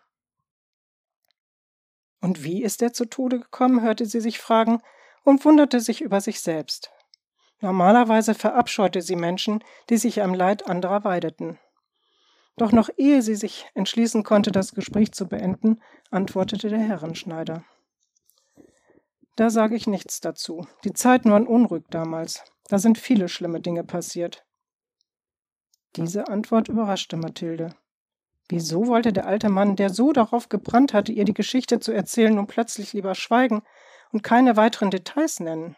Und 2.20 2.42
wie 2.44 2.62
ist 2.62 2.82
er 2.82 2.92
zu 2.92 3.04
Tode 3.04 3.40
gekommen? 3.40 3.82
hörte 3.82 4.06
sie 4.06 4.20
sich 4.20 4.38
fragen 4.38 4.82
und 5.24 5.44
wunderte 5.44 5.80
sich 5.80 6.00
über 6.00 6.20
sich 6.20 6.40
selbst. 6.40 6.90
Normalerweise 7.60 8.34
verabscheute 8.34 9.02
sie 9.02 9.16
Menschen, 9.16 9.62
die 9.88 9.96
sich 9.96 10.22
am 10.22 10.34
Leid 10.34 10.68
anderer 10.68 11.04
weideten. 11.04 11.58
Doch 12.56 12.72
noch 12.72 12.88
ehe 12.96 13.22
sie 13.22 13.34
sich 13.34 13.66
entschließen 13.74 14.24
konnte, 14.24 14.50
das 14.50 14.72
Gespräch 14.74 15.12
zu 15.12 15.28
beenden, 15.28 15.80
antwortete 16.10 16.68
der 16.68 16.80
Herrenschneider. 16.80 17.64
Da 19.38 19.51
sage 19.51 19.77
ich 19.77 19.87
nichts 19.87 20.20
dazu. 20.20 20.66
Die 20.83 20.92
Zeiten 20.92 21.31
waren 21.31 21.46
unruhig 21.46 21.85
damals. 21.90 22.42
Da 22.66 22.81
sind 22.81 22.98
viele 22.98 23.29
schlimme 23.29 23.61
Dinge 23.61 23.85
passiert. 23.85 24.44
Diese 25.94 26.27
Antwort 26.27 26.66
überraschte 26.66 27.16
Mathilde. 27.16 27.72
Wieso 28.48 28.88
wollte 28.88 29.12
der 29.12 29.29
alte 29.29 29.48
Mann, 29.48 29.77
der 29.77 29.90
so 29.90 30.12
darauf 30.12 30.48
gebrannt 30.48 30.92
hatte, 30.92 31.12
ihr 31.12 31.24
die 31.24 31.35
Geschichte 31.35 31.79
zu 31.79 31.92
erzählen, 31.92 32.35
nun 32.35 32.48
plötzlich 32.48 32.92
lieber 32.94 33.14
schweigen 33.14 33.62
und 34.11 34.24
keine 34.24 34.57
weiteren 34.57 34.90
Details 34.90 35.38
nennen? 35.38 35.77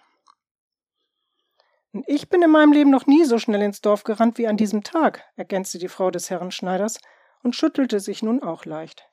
Ich 2.06 2.30
bin 2.30 2.40
in 2.40 2.50
meinem 2.50 2.72
Leben 2.72 2.88
noch 2.88 3.04
nie 3.04 3.26
so 3.26 3.38
schnell 3.38 3.60
ins 3.60 3.82
Dorf 3.82 4.04
gerannt 4.04 4.38
wie 4.38 4.48
an 4.48 4.56
diesem 4.56 4.84
Tag, 4.84 5.22
ergänzte 5.36 5.76
die 5.76 5.88
Frau 5.88 6.10
des 6.10 6.30
Herrenschneiders 6.30 6.98
und 7.42 7.54
schüttelte 7.54 8.00
sich 8.00 8.22
nun 8.22 8.42
auch 8.42 8.64
leicht. 8.64 9.06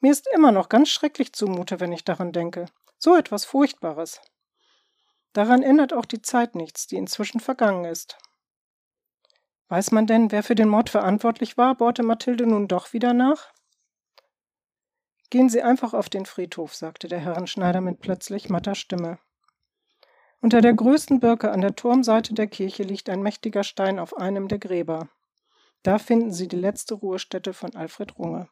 Mir 0.00 0.12
ist 0.12 0.28
immer 0.34 0.52
noch 0.52 0.68
ganz 0.68 0.90
schrecklich 0.90 1.32
zumute, 1.32 1.80
wenn 1.80 1.92
ich 1.92 2.04
daran 2.04 2.32
denke. 2.32 2.66
So 2.98 3.16
etwas 3.16 3.44
Furchtbares. 3.44 4.20
Daran 5.32 5.62
ändert 5.62 5.92
auch 5.92 6.06
die 6.06 6.22
Zeit 6.22 6.54
nichts, 6.54 6.86
die 6.86 6.96
inzwischen 6.96 7.40
vergangen 7.40 7.84
ist. 7.84 8.16
Weiß 9.68 9.90
man 9.90 10.06
denn, 10.06 10.30
wer 10.30 10.42
für 10.42 10.54
den 10.54 10.68
Mord 10.68 10.90
verantwortlich 10.90 11.58
war? 11.58 11.74
bohrte 11.74 12.02
Mathilde 12.02 12.46
nun 12.46 12.68
doch 12.68 12.92
wieder 12.92 13.12
nach. 13.12 13.52
Gehen 15.28 15.48
Sie 15.48 15.60
einfach 15.60 15.92
auf 15.92 16.08
den 16.08 16.24
Friedhof, 16.24 16.74
sagte 16.74 17.08
der 17.08 17.18
Herrenschneider 17.18 17.80
mit 17.80 18.00
plötzlich 18.00 18.48
matter 18.48 18.74
Stimme. 18.74 19.18
Unter 20.40 20.60
der 20.60 20.74
größten 20.74 21.18
Birke 21.18 21.50
an 21.50 21.60
der 21.60 21.74
Turmseite 21.74 22.32
der 22.32 22.46
Kirche 22.46 22.84
liegt 22.84 23.08
ein 23.08 23.22
mächtiger 23.22 23.64
Stein 23.64 23.98
auf 23.98 24.16
einem 24.16 24.46
der 24.48 24.58
Gräber. 24.58 25.08
Da 25.82 25.98
finden 25.98 26.32
Sie 26.32 26.46
die 26.46 26.56
letzte 26.56 26.94
Ruhestätte 26.94 27.52
von 27.52 27.74
Alfred 27.74 28.18
Runge. 28.18 28.48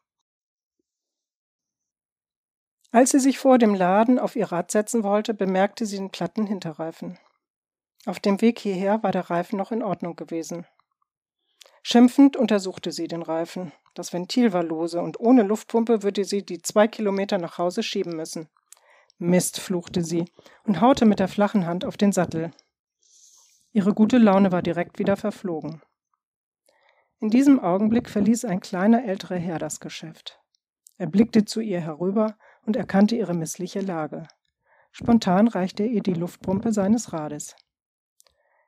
Als 2.94 3.10
sie 3.10 3.18
sich 3.18 3.40
vor 3.40 3.58
dem 3.58 3.74
Laden 3.74 4.20
auf 4.20 4.36
ihr 4.36 4.52
Rad 4.52 4.70
setzen 4.70 5.02
wollte, 5.02 5.34
bemerkte 5.34 5.84
sie 5.84 5.96
den 5.96 6.10
platten 6.10 6.46
Hinterreifen. 6.46 7.18
Auf 8.06 8.20
dem 8.20 8.40
Weg 8.40 8.60
hierher 8.60 9.02
war 9.02 9.10
der 9.10 9.30
Reifen 9.30 9.56
noch 9.56 9.72
in 9.72 9.82
Ordnung 9.82 10.14
gewesen. 10.14 10.64
Schimpfend 11.82 12.36
untersuchte 12.36 12.92
sie 12.92 13.08
den 13.08 13.22
Reifen. 13.22 13.72
Das 13.94 14.12
Ventil 14.12 14.52
war 14.52 14.62
lose 14.62 15.00
und 15.00 15.18
ohne 15.18 15.42
Luftpumpe 15.42 16.04
würde 16.04 16.24
sie 16.24 16.46
die 16.46 16.62
zwei 16.62 16.86
Kilometer 16.86 17.38
nach 17.38 17.58
Hause 17.58 17.82
schieben 17.82 18.14
müssen. 18.14 18.48
Mist, 19.18 19.58
fluchte 19.58 20.04
sie 20.04 20.26
und 20.62 20.80
haute 20.80 21.04
mit 21.04 21.18
der 21.18 21.26
flachen 21.26 21.66
Hand 21.66 21.84
auf 21.84 21.96
den 21.96 22.12
Sattel. 22.12 22.52
Ihre 23.72 23.92
gute 23.92 24.18
Laune 24.18 24.52
war 24.52 24.62
direkt 24.62 25.00
wieder 25.00 25.16
verflogen. 25.16 25.82
In 27.18 27.30
diesem 27.30 27.58
Augenblick 27.58 28.08
verließ 28.08 28.44
ein 28.44 28.60
kleiner 28.60 29.04
älterer 29.04 29.34
Herr 29.34 29.58
das 29.58 29.80
Geschäft. 29.80 30.40
Er 30.96 31.08
blickte 31.08 31.44
zu 31.44 31.60
ihr 31.60 31.80
herüber 31.80 32.36
und 32.66 32.76
erkannte 32.76 33.16
ihre 33.16 33.34
missliche 33.34 33.80
Lage. 33.80 34.26
Spontan 34.92 35.48
reichte 35.48 35.82
er 35.82 35.88
ihr 35.88 36.02
die 36.02 36.14
Luftpumpe 36.14 36.72
seines 36.72 37.12
Rades. 37.12 37.56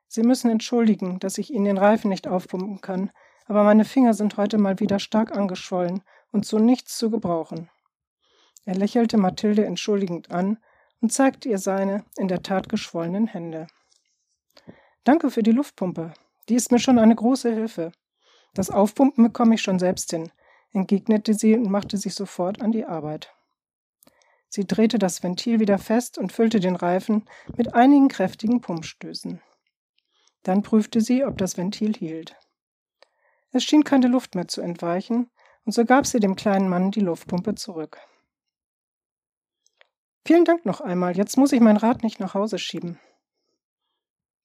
Sie 0.07 0.23
müssen 0.23 0.49
entschuldigen, 0.49 1.19
dass 1.19 1.37
ich 1.37 1.53
Ihnen 1.53 1.65
den 1.65 1.77
Reifen 1.77 2.09
nicht 2.09 2.27
aufpumpen 2.27 2.81
kann, 2.81 3.11
aber 3.45 3.63
meine 3.63 3.85
Finger 3.85 4.13
sind 4.13 4.37
heute 4.37 4.57
mal 4.57 4.79
wieder 4.79 4.99
stark 4.99 5.35
angeschwollen 5.35 6.01
und 6.31 6.45
zu 6.45 6.59
nichts 6.59 6.97
zu 6.97 7.09
gebrauchen. 7.09 7.69
Er 8.65 8.75
lächelte 8.75 9.17
Mathilde 9.17 9.65
entschuldigend 9.65 10.31
an 10.31 10.57
und 11.01 11.13
zeigte 11.13 11.49
ihr 11.49 11.57
seine 11.57 12.03
in 12.17 12.27
der 12.27 12.43
Tat 12.43 12.69
geschwollenen 12.69 13.27
Hände. 13.27 13.67
Danke 15.03 15.31
für 15.31 15.43
die 15.43 15.51
Luftpumpe. 15.51 16.13
Die 16.49 16.55
ist 16.55 16.71
mir 16.71 16.79
schon 16.79 16.99
eine 16.99 17.15
große 17.15 17.53
Hilfe. 17.53 17.91
Das 18.53 18.69
Aufpumpen 18.69 19.23
bekomme 19.23 19.55
ich 19.55 19.61
schon 19.61 19.79
selbst 19.79 20.11
hin, 20.11 20.31
entgegnete 20.73 21.33
sie 21.33 21.55
und 21.55 21.69
machte 21.69 21.97
sich 21.97 22.13
sofort 22.13 22.61
an 22.61 22.71
die 22.71 22.85
Arbeit. 22.85 23.36
Sie 24.49 24.65
drehte 24.65 24.97
das 24.97 25.23
Ventil 25.23 25.59
wieder 25.59 25.77
fest 25.77 26.17
und 26.17 26.31
füllte 26.31 26.59
den 26.59 26.75
Reifen 26.75 27.25
mit 27.55 27.73
einigen 27.73 28.07
kräftigen 28.07 28.61
Pumpstößen. 28.61 29.41
Dann 30.43 30.63
prüfte 30.63 31.01
sie, 31.01 31.25
ob 31.25 31.37
das 31.37 31.57
Ventil 31.57 31.93
hielt. 31.93 32.35
Es 33.51 33.63
schien 33.63 33.83
keine 33.83 34.07
Luft 34.07 34.35
mehr 34.35 34.47
zu 34.47 34.61
entweichen, 34.61 35.29
und 35.65 35.73
so 35.73 35.83
gab 35.83 36.05
sie 36.05 36.19
dem 36.19 36.37
kleinen 36.37 36.69
Mann 36.69 36.91
die 36.91 37.01
Luftpumpe 37.01 37.55
zurück. 37.55 37.99
Vielen 40.25 40.45
Dank 40.45 40.65
noch 40.65 40.81
einmal, 40.81 41.17
jetzt 41.17 41.37
muss 41.37 41.51
ich 41.51 41.59
mein 41.59 41.77
Rad 41.77 42.03
nicht 42.03 42.19
nach 42.19 42.33
Hause 42.33 42.59
schieben. 42.59 42.99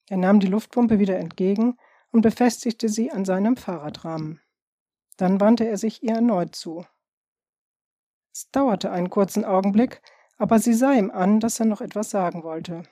Er 0.09 0.17
nahm 0.17 0.41
die 0.41 0.47
Luftpumpe 0.47 0.99
wieder 0.99 1.19
entgegen 1.19 1.77
und 2.11 2.23
befestigte 2.23 2.89
sie 2.89 3.11
an 3.11 3.25
seinem 3.25 3.57
Fahrradrahmen. 3.57 4.41
Dann 5.17 5.41
wandte 5.41 5.67
er 5.67 5.77
sich 5.77 6.03
ihr 6.03 6.15
erneut 6.15 6.55
zu. 6.55 6.85
Es 8.33 8.51
dauerte 8.51 8.91
einen 8.91 9.11
kurzen 9.11 9.45
Augenblick, 9.45 10.01
aber 10.39 10.59
sie 10.59 10.75
sah 10.75 10.93
ihm 10.93 11.11
an, 11.11 11.41
dass 11.41 11.61
er 11.61 11.67
noch 11.67 11.81
etwas 11.81 12.11
sagen 12.11 12.43
wollte. 12.43 12.83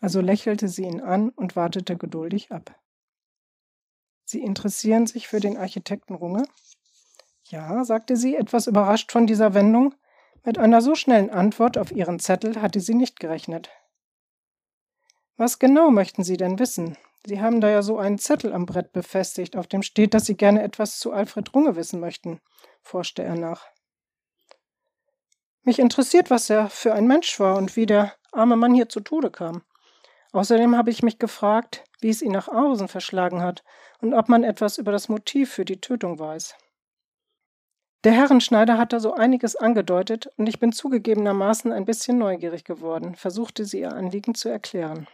Also 0.00 0.20
lächelte 0.20 0.68
sie 0.68 0.84
ihn 0.84 1.00
an 1.00 1.30
und 1.30 1.56
wartete 1.56 1.96
geduldig 1.96 2.50
ab. 2.50 2.74
Sie 4.24 4.40
interessieren 4.40 5.06
sich 5.06 5.28
für 5.28 5.40
den 5.40 5.56
Architekten 5.56 6.14
Runge? 6.14 6.44
Ja, 7.44 7.84
sagte 7.84 8.16
sie, 8.16 8.36
etwas 8.36 8.66
überrascht 8.66 9.12
von 9.12 9.26
dieser 9.26 9.54
Wendung. 9.54 9.94
Mit 10.44 10.56
einer 10.56 10.80
so 10.80 10.94
schnellen 10.94 11.30
Antwort 11.30 11.76
auf 11.76 11.90
ihren 11.90 12.18
Zettel 12.18 12.62
hatte 12.62 12.80
sie 12.80 12.94
nicht 12.94 13.20
gerechnet. 13.20 13.70
Was 15.36 15.58
genau 15.58 15.90
möchten 15.90 16.22
Sie 16.22 16.36
denn 16.36 16.58
wissen? 16.58 16.96
Sie 17.24 17.40
haben 17.40 17.60
da 17.60 17.68
ja 17.68 17.82
so 17.82 17.98
einen 17.98 18.18
Zettel 18.18 18.52
am 18.52 18.66
Brett 18.66 18.92
befestigt, 18.92 19.56
auf 19.56 19.66
dem 19.66 19.82
steht, 19.82 20.14
dass 20.14 20.26
Sie 20.26 20.36
gerne 20.36 20.62
etwas 20.62 20.98
zu 20.98 21.12
Alfred 21.12 21.54
Runge 21.54 21.76
wissen 21.76 21.98
möchten, 21.98 22.40
forschte 22.82 23.22
er 23.22 23.36
nach. 23.36 23.66
Mich 25.62 25.78
interessiert, 25.78 26.30
was 26.30 26.48
er 26.48 26.70
für 26.70 26.94
ein 26.94 27.06
Mensch 27.06 27.38
war 27.38 27.56
und 27.56 27.76
wie 27.76 27.86
der 27.86 28.14
arme 28.32 28.56
Mann 28.56 28.74
hier 28.74 28.88
zu 28.88 29.00
Tode 29.00 29.30
kam. 29.30 29.62
Außerdem 30.32 30.76
habe 30.76 30.90
ich 30.90 31.02
mich 31.02 31.18
gefragt, 31.18 31.84
wie 32.00 32.08
es 32.08 32.22
ihn 32.22 32.32
nach 32.32 32.48
außen 32.48 32.88
verschlagen 32.88 33.42
hat 33.42 33.62
und 34.00 34.14
ob 34.14 34.28
man 34.28 34.44
etwas 34.44 34.78
über 34.78 34.92
das 34.92 35.08
Motiv 35.08 35.52
für 35.52 35.64
die 35.64 35.80
Tötung 35.80 36.18
weiß. 36.18 36.54
Der 38.04 38.12
Herrenschneider 38.12 38.78
hat 38.78 38.94
da 38.94 39.00
so 39.00 39.12
einiges 39.12 39.56
angedeutet 39.56 40.28
und 40.38 40.48
ich 40.48 40.58
bin 40.58 40.72
zugegebenermaßen 40.72 41.70
ein 41.70 41.84
bisschen 41.84 42.16
neugierig 42.16 42.64
geworden, 42.64 43.14
versuchte 43.14 43.66
sie 43.66 43.80
ihr 43.80 43.92
Anliegen 43.92 44.34
zu 44.34 44.48
erklären. 44.48 45.06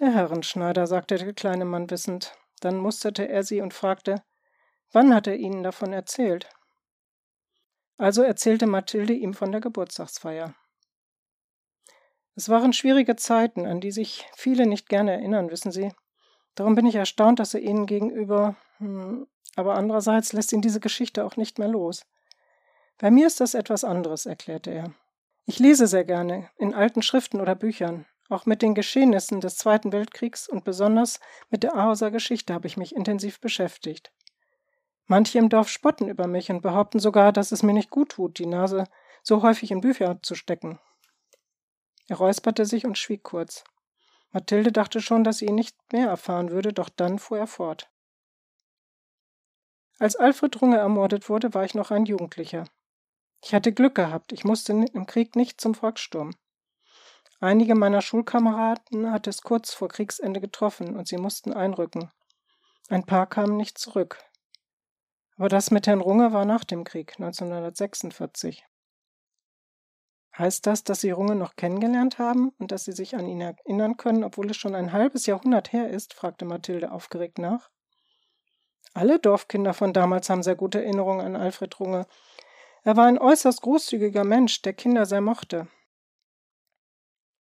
Der 0.00 0.12
Herrenschneider, 0.12 0.86
sagte 0.86 1.16
der 1.16 1.32
kleine 1.34 1.64
Mann 1.64 1.90
wissend. 1.90 2.32
Dann 2.60 2.78
musterte 2.78 3.28
er 3.28 3.42
sie 3.42 3.60
und 3.60 3.74
fragte, 3.74 4.22
wann 4.92 5.14
hat 5.14 5.26
er 5.26 5.36
Ihnen 5.36 5.62
davon 5.62 5.92
erzählt? 5.92 6.48
Also 7.96 8.22
erzählte 8.22 8.66
Mathilde 8.66 9.12
ihm 9.12 9.34
von 9.34 9.52
der 9.52 9.60
Geburtstagsfeier. 9.60 10.54
Es 12.34 12.48
waren 12.48 12.72
schwierige 12.72 13.16
Zeiten, 13.16 13.66
an 13.66 13.80
die 13.80 13.90
sich 13.90 14.26
viele 14.34 14.66
nicht 14.66 14.88
gerne 14.88 15.12
erinnern, 15.12 15.50
wissen 15.50 15.72
Sie. 15.72 15.92
Darum 16.54 16.74
bin 16.74 16.86
ich 16.86 16.94
erstaunt, 16.94 17.38
dass 17.38 17.52
er 17.52 17.60
Ihnen 17.60 17.86
gegenüber. 17.86 18.56
Hm, 18.78 19.26
aber 19.56 19.74
andererseits 19.74 20.32
lässt 20.32 20.52
ihn 20.52 20.62
diese 20.62 20.80
Geschichte 20.80 21.24
auch 21.24 21.36
nicht 21.36 21.58
mehr 21.58 21.68
los. 21.68 22.06
Bei 22.98 23.10
mir 23.10 23.26
ist 23.26 23.40
das 23.40 23.54
etwas 23.54 23.84
anderes, 23.84 24.26
erklärte 24.26 24.70
er. 24.70 24.94
Ich 25.44 25.58
lese 25.58 25.86
sehr 25.86 26.04
gerne, 26.04 26.48
in 26.56 26.74
alten 26.74 27.02
Schriften 27.02 27.40
oder 27.40 27.54
Büchern. 27.54 28.06
Auch 28.28 28.46
mit 28.46 28.62
den 28.62 28.74
Geschehnissen 28.74 29.40
des 29.40 29.56
Zweiten 29.56 29.92
Weltkriegs 29.92 30.48
und 30.48 30.64
besonders 30.64 31.18
mit 31.50 31.64
der 31.64 31.76
Ahauser 31.76 32.10
Geschichte 32.10 32.54
habe 32.54 32.68
ich 32.68 32.76
mich 32.76 32.94
intensiv 32.94 33.40
beschäftigt. 33.40 34.12
Manche 35.10 35.38
im 35.38 35.48
Dorf 35.48 35.68
spotten 35.68 36.06
über 36.06 36.28
mich 36.28 36.52
und 36.52 36.60
behaupten 36.62 37.00
sogar, 37.00 37.32
dass 37.32 37.50
es 37.50 37.64
mir 37.64 37.72
nicht 37.72 37.90
gut 37.90 38.10
tut, 38.10 38.38
die 38.38 38.46
Nase 38.46 38.84
so 39.24 39.42
häufig 39.42 39.72
in 39.72 39.80
Bücher 39.80 40.20
zu 40.22 40.36
stecken. 40.36 40.78
Er 42.06 42.14
räusperte 42.14 42.64
sich 42.64 42.86
und 42.86 42.96
schwieg 42.96 43.24
kurz. 43.24 43.64
Mathilde 44.30 44.70
dachte 44.70 45.00
schon, 45.00 45.24
dass 45.24 45.38
sie 45.38 45.46
ihn 45.46 45.56
nicht 45.56 45.76
mehr 45.92 46.06
erfahren 46.06 46.52
würde, 46.52 46.72
doch 46.72 46.88
dann 46.88 47.18
fuhr 47.18 47.38
er 47.38 47.48
fort. 47.48 47.90
Als 49.98 50.14
Alfred 50.14 50.62
Runge 50.62 50.78
ermordet 50.78 51.28
wurde, 51.28 51.54
war 51.54 51.64
ich 51.64 51.74
noch 51.74 51.90
ein 51.90 52.06
Jugendlicher. 52.06 52.66
Ich 53.42 53.52
hatte 53.52 53.72
Glück 53.72 53.96
gehabt, 53.96 54.30
ich 54.30 54.44
musste 54.44 54.72
im 54.72 55.06
Krieg 55.06 55.34
nicht 55.34 55.60
zum 55.60 55.74
Volkssturm. 55.74 56.36
Einige 57.40 57.74
meiner 57.74 58.00
Schulkameraden 58.00 59.10
hatte 59.10 59.28
es 59.28 59.42
kurz 59.42 59.74
vor 59.74 59.88
Kriegsende 59.88 60.40
getroffen 60.40 60.94
und 60.94 61.08
sie 61.08 61.18
mussten 61.18 61.52
einrücken. 61.52 62.12
Ein 62.88 63.04
paar 63.04 63.26
kamen 63.26 63.56
nicht 63.56 63.76
zurück. 63.76 64.29
Aber 65.40 65.48
das 65.48 65.70
mit 65.70 65.86
Herrn 65.86 66.02
Runge 66.02 66.34
war 66.34 66.44
nach 66.44 66.64
dem 66.64 66.84
Krieg, 66.84 67.14
1946. 67.18 68.62
Heißt 70.36 70.66
das, 70.66 70.84
dass 70.84 71.00
Sie 71.00 71.12
Runge 71.12 71.34
noch 71.34 71.56
kennengelernt 71.56 72.18
haben 72.18 72.50
und 72.58 72.72
dass 72.72 72.84
Sie 72.84 72.92
sich 72.92 73.16
an 73.16 73.26
ihn 73.26 73.40
erinnern 73.40 73.96
können, 73.96 74.22
obwohl 74.22 74.50
es 74.50 74.58
schon 74.58 74.74
ein 74.74 74.92
halbes 74.92 75.24
Jahrhundert 75.24 75.72
her 75.72 75.88
ist? 75.88 76.12
fragte 76.12 76.44
Mathilde 76.44 76.92
aufgeregt 76.92 77.38
nach. 77.38 77.70
Alle 78.92 79.18
Dorfkinder 79.18 79.72
von 79.72 79.94
damals 79.94 80.28
haben 80.28 80.42
sehr 80.42 80.56
gute 80.56 80.84
Erinnerungen 80.84 81.24
an 81.24 81.36
Alfred 81.36 81.80
Runge. 81.80 82.06
Er 82.82 82.98
war 82.98 83.06
ein 83.06 83.18
äußerst 83.18 83.62
großzügiger 83.62 84.24
Mensch, 84.24 84.60
der 84.60 84.74
Kinder 84.74 85.06
sehr 85.06 85.22
mochte. 85.22 85.68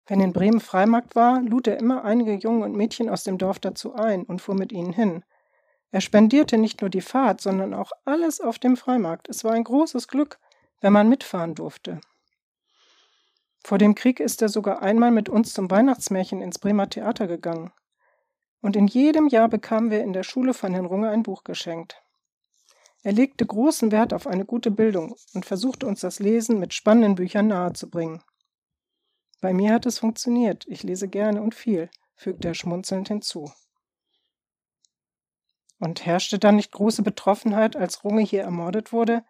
Wenn 0.05 0.19
in 0.19 0.33
Bremen 0.33 0.59
Freimarkt 0.59 1.15
war, 1.15 1.41
lud 1.41 1.65
er 1.67 1.77
immer 1.77 2.03
einige 2.03 2.33
Jungen 2.33 2.63
und 2.63 2.75
Mädchen 2.75 3.09
aus 3.09 3.23
dem 3.23 3.37
Dorf 3.37 3.59
dazu 3.59 3.95
ein 3.95 4.25
und 4.25 4.41
fuhr 4.41 4.55
mit 4.55 4.73
ihnen 4.73 4.91
hin. 4.91 5.23
Er 5.95 6.01
spendierte 6.01 6.57
nicht 6.57 6.81
nur 6.81 6.89
die 6.89 6.99
Fahrt, 6.99 7.39
sondern 7.39 7.73
auch 7.73 7.93
alles 8.03 8.41
auf 8.41 8.59
dem 8.59 8.75
Freimarkt. 8.75 9.29
Es 9.29 9.45
war 9.45 9.53
ein 9.53 9.63
großes 9.63 10.09
Glück, 10.09 10.39
wenn 10.81 10.91
man 10.91 11.07
mitfahren 11.07 11.55
durfte. 11.55 12.01
Vor 13.63 13.77
dem 13.77 13.95
Krieg 13.95 14.19
ist 14.19 14.41
er 14.41 14.49
sogar 14.49 14.81
einmal 14.81 15.11
mit 15.11 15.29
uns 15.29 15.53
zum 15.53 15.71
Weihnachtsmärchen 15.71 16.41
ins 16.41 16.59
Bremer 16.59 16.89
Theater 16.89 17.27
gegangen. 17.27 17.71
Und 18.59 18.75
in 18.75 18.87
jedem 18.87 19.29
Jahr 19.29 19.47
bekamen 19.47 19.89
wir 19.89 20.03
in 20.03 20.11
der 20.11 20.23
Schule 20.23 20.53
von 20.53 20.73
Herrn 20.73 20.85
Runge 20.85 21.11
ein 21.11 21.23
Buch 21.23 21.45
geschenkt. 21.45 22.03
Er 23.03 23.13
legte 23.13 23.45
großen 23.45 23.93
Wert 23.93 24.13
auf 24.13 24.27
eine 24.27 24.43
gute 24.43 24.71
Bildung 24.71 25.15
und 25.33 25.45
versuchte 25.45 25.87
uns 25.87 26.01
das 26.01 26.19
Lesen 26.19 26.59
mit 26.59 26.73
spannenden 26.73 27.15
Büchern 27.15 27.47
nahezubringen. 27.47 28.21
Bei 29.39 29.53
mir 29.53 29.71
hat 29.71 29.85
es 29.85 29.99
funktioniert. 29.99 30.65
Ich 30.67 30.83
lese 30.83 31.07
gerne 31.07 31.41
und 31.41 31.55
viel, 31.55 31.89
fügte 32.17 32.49
er 32.49 32.53
schmunzelnd 32.53 33.07
hinzu. 33.07 33.49
Und 35.85 36.03
herrschte 36.03 36.39
dann 36.39 36.55
nicht 36.55 36.71
große 36.71 37.03
Betroffenheit, 37.03 37.75
als 37.75 38.03
Runge 38.03 38.23
hier 38.23 38.41
ermordet 38.41 38.91
wurde? 38.91 39.23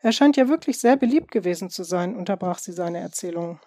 Er 0.00 0.12
scheint 0.12 0.34
ja 0.38 0.48
wirklich 0.48 0.80
sehr 0.80 0.96
beliebt 0.96 1.30
gewesen 1.30 1.68
zu 1.68 1.84
sein, 1.84 2.16
unterbrach 2.16 2.58
sie 2.58 2.72
seine 2.72 3.00
Erzählung. 3.00 3.60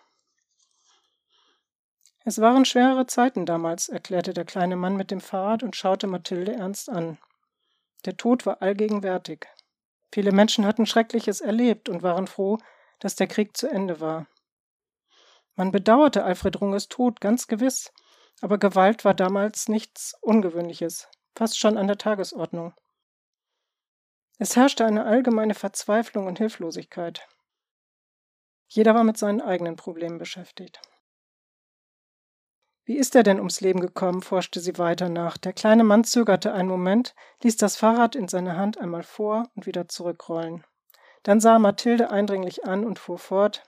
Es 2.26 2.42
waren 2.42 2.66
schwere 2.66 3.06
Zeiten 3.06 3.46
damals, 3.46 3.88
erklärte 3.88 4.34
der 4.34 4.46
kleine 4.46 4.76
Mann 4.76 4.98
mit 4.98 5.12
dem 5.12 5.22
Fahrrad 5.22 5.62
und 5.62 5.76
schaute 5.76 6.08
Mathilde 6.08 6.54
ernst 6.56 6.90
an. 6.90 7.20
Der 8.06 8.18
Tod 8.18 8.48
war 8.48 8.64
allgegenwärtig. 8.64 9.46
Viele 10.12 10.32
Menschen 10.32 10.66
hatten 10.66 10.88
Schreckliches 10.88 11.40
erlebt 11.40 11.88
und 11.88 12.02
waren 12.02 12.26
froh, 12.26 12.58
dass 12.98 13.16
der 13.16 13.28
Krieg 13.28 13.56
zu 13.56 13.68
Ende 13.68 14.00
war. 14.00 14.26
Man 15.56 15.72
bedauerte 15.72 16.24
Alfred 16.24 16.60
Runges 16.62 16.88
Tod, 16.88 17.22
ganz 17.22 17.46
gewiss, 17.46 17.94
aber 18.42 18.58
Gewalt 18.58 19.06
war 19.06 19.14
damals 19.14 19.70
nichts 19.70 20.16
Ungewöhnliches, 20.22 21.08
fast 21.38 21.60
schon 21.60 21.78
an 21.78 21.88
der 21.88 22.00
Tagesordnung. 22.00 22.74
Es 24.40 24.56
herrschte 24.56 24.86
eine 24.86 25.06
allgemeine 25.06 25.54
Verzweiflung 25.54 26.26
und 26.26 26.40
Hilflosigkeit. 26.40 27.28
Jeder 28.68 28.96
war 28.96 29.04
mit 29.04 29.18
seinen 29.18 29.42
eigenen 29.42 29.76
Problemen 29.76 30.18
beschäftigt. 30.18 30.82
Wie 32.86 32.98
ist 32.98 33.16
er 33.16 33.24
denn 33.24 33.38
ums 33.38 33.62
Leben 33.62 33.82
gekommen? 33.82 34.22
forschte 34.22 34.60
sie 34.60 34.78
weiter 34.78 35.10
nach. 35.10 35.38
Der 35.38 35.54
kleine 35.54 35.84
Mann 35.84 36.04
zögerte 36.04 36.54
einen 36.54 36.70
Moment, 36.70 37.14
ließ 37.44 37.58
das 37.58 37.78
Fahrrad 37.78 38.16
in 38.16 38.28
seiner 38.28 38.58
Hand 38.58 38.78
einmal 38.80 39.04
vor 39.04 39.50
und 39.56 39.66
wieder 39.66 39.88
zurückrollen. 39.88 40.66
Dann 41.24 41.40
sah 41.40 41.60
Mathilde 41.60 42.10
eindringlich 42.10 42.66
an 42.66 42.84
und 42.86 42.98
fuhr 42.98 43.20
fort. 43.20 43.64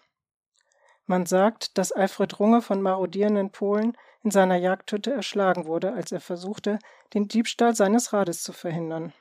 Man 1.05 1.25
sagt, 1.25 1.77
dass 1.77 1.91
Alfred 1.91 2.39
Runge 2.39 2.61
von 2.61 2.81
marodierenden 2.81 3.51
Polen 3.51 3.97
in 4.23 4.31
seiner 4.31 4.57
Jagdhütte 4.57 5.13
erschlagen 5.13 5.65
wurde, 5.65 5.93
als 5.93 6.11
er 6.11 6.19
versuchte, 6.19 6.79
den 7.13 7.27
Diebstahl 7.27 7.75
seines 7.75 8.13
Rades 8.13 8.43
zu 8.43 8.53
verhindern. 8.53 9.13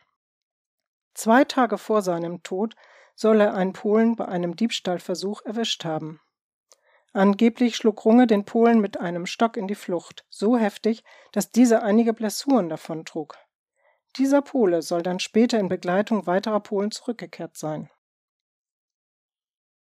Zwei 1.14 1.44
Tage 1.44 1.78
vor 1.78 2.02
seinem 2.02 2.42
Tod 2.42 2.74
soll 3.14 3.40
er 3.40 3.54
einen 3.54 3.72
Polen 3.72 4.16
bei 4.16 4.26
einem 4.26 4.54
Diebstahlversuch 4.54 5.42
erwischt 5.44 5.84
haben. 5.84 6.20
Angeblich 7.12 7.76
schlug 7.76 8.04
Runge 8.04 8.26
den 8.26 8.44
Polen 8.44 8.80
mit 8.80 9.00
einem 9.00 9.26
Stock 9.26 9.56
in 9.56 9.66
die 9.66 9.74
Flucht, 9.74 10.24
so 10.28 10.56
heftig, 10.56 11.02
dass 11.32 11.50
dieser 11.50 11.82
einige 11.82 12.12
Blessuren 12.12 12.68
davontrug. 12.68 13.36
Dieser 14.16 14.42
Pole 14.42 14.82
soll 14.82 15.02
dann 15.02 15.20
später 15.20 15.58
in 15.58 15.68
Begleitung 15.68 16.26
weiterer 16.26 16.60
Polen 16.60 16.90
zurückgekehrt 16.90 17.56
sein. 17.56 17.90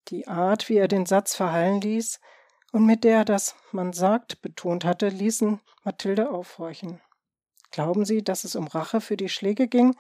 Die 0.10 0.28
Art, 0.28 0.68
wie 0.70 0.78
er 0.78 0.88
den 0.88 1.06
Satz 1.06 1.36
verhallen 1.36 1.80
ließ 1.80 2.20
und 2.73 2.88
mit 2.88 3.03
der 3.03 3.19
er 3.19 3.25
das 3.25 3.55
man 3.71 3.93
sagt 3.93 4.41
betont 4.41 4.83
hatte, 4.83 5.07
ließen 5.07 5.62
Mathilde 5.83 6.31
aufhorchen. 6.31 6.99
Glauben 7.71 8.03
Sie, 8.03 8.23
dass 8.23 8.43
es 8.43 8.55
um 8.55 8.67
Rache 8.67 8.99
für 8.99 9.15
die 9.15 9.29
Schläge 9.29 9.67
ging 9.67 9.95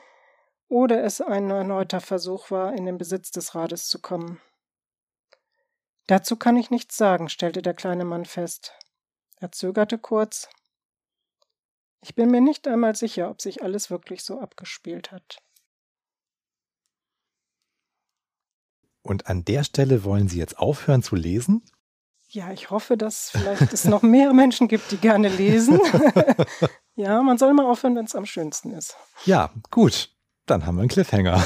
oder 0.67 1.03
es 1.03 1.21
ein 1.21 1.49
erneuter 1.49 2.01
Versuch 2.01 2.49
war, 2.51 2.73
in 2.73 2.85
den 2.85 2.97
Besitz 2.97 3.29
des 3.31 3.53
Rades 3.53 3.87
zu 3.87 4.01
kommen? 4.01 4.41
Dazu 6.07 6.35
kann 6.35 6.57
ich 6.57 6.71
nichts 6.71 6.97
sagen, 6.97 7.29
stellte 7.29 7.61
der 7.61 7.75
kleine 7.75 8.05
Mann 8.05 8.25
fest. 8.25 8.73
Er 9.37 9.51
zögerte 9.51 9.99
kurz. 9.99 10.49
Ich 12.01 12.15
bin 12.15 12.31
mir 12.31 12.41
nicht 12.41 12.67
einmal 12.67 12.95
sicher, 12.95 13.29
ob 13.29 13.41
sich 13.41 13.61
alles 13.61 13.91
wirklich 13.91 14.23
so 14.23 14.39
abgespielt 14.39 15.11
hat. 15.11 15.37
Und 19.03 19.27
an 19.27 19.45
der 19.45 19.63
Stelle 19.63 20.03
wollen 20.03 20.27
Sie 20.27 20.39
jetzt 20.39 20.57
aufhören 20.57 21.03
zu 21.03 21.15
lesen? 21.15 21.63
Ja, 22.33 22.51
ich 22.51 22.71
hoffe, 22.71 22.97
dass 22.97 23.29
vielleicht 23.29 23.73
es 23.73 23.85
noch 23.85 24.01
mehrere 24.01 24.33
Menschen 24.33 24.67
gibt, 24.67 24.89
die 24.89 24.97
gerne 24.97 25.29
lesen. 25.29 25.79
ja, 26.95 27.21
man 27.21 27.37
soll 27.37 27.53
mal 27.53 27.67
aufhören, 27.67 27.95
wenn 27.95 28.05
es 28.05 28.15
am 28.15 28.25
schönsten 28.25 28.71
ist. 28.71 28.97
Ja, 29.25 29.51
gut. 29.69 30.09
Dann 30.47 30.65
haben 30.65 30.75
wir 30.75 30.81
einen 30.81 30.89
Cliffhanger. 30.89 31.45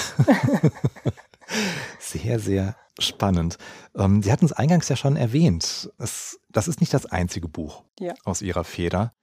sehr, 1.99 2.39
sehr 2.39 2.77
spannend. 2.99 3.57
Ähm, 3.97 4.23
Sie 4.23 4.31
hatten 4.31 4.45
es 4.45 4.53
eingangs 4.53 4.87
ja 4.87 4.95
schon 4.95 5.17
erwähnt. 5.17 5.91
Es, 5.97 6.39
das 6.47 6.69
ist 6.69 6.79
nicht 6.79 6.93
das 6.93 7.05
einzige 7.05 7.49
Buch 7.49 7.83
ja. 7.99 8.13
aus 8.23 8.41
Ihrer 8.41 8.63
Feder. 8.63 9.13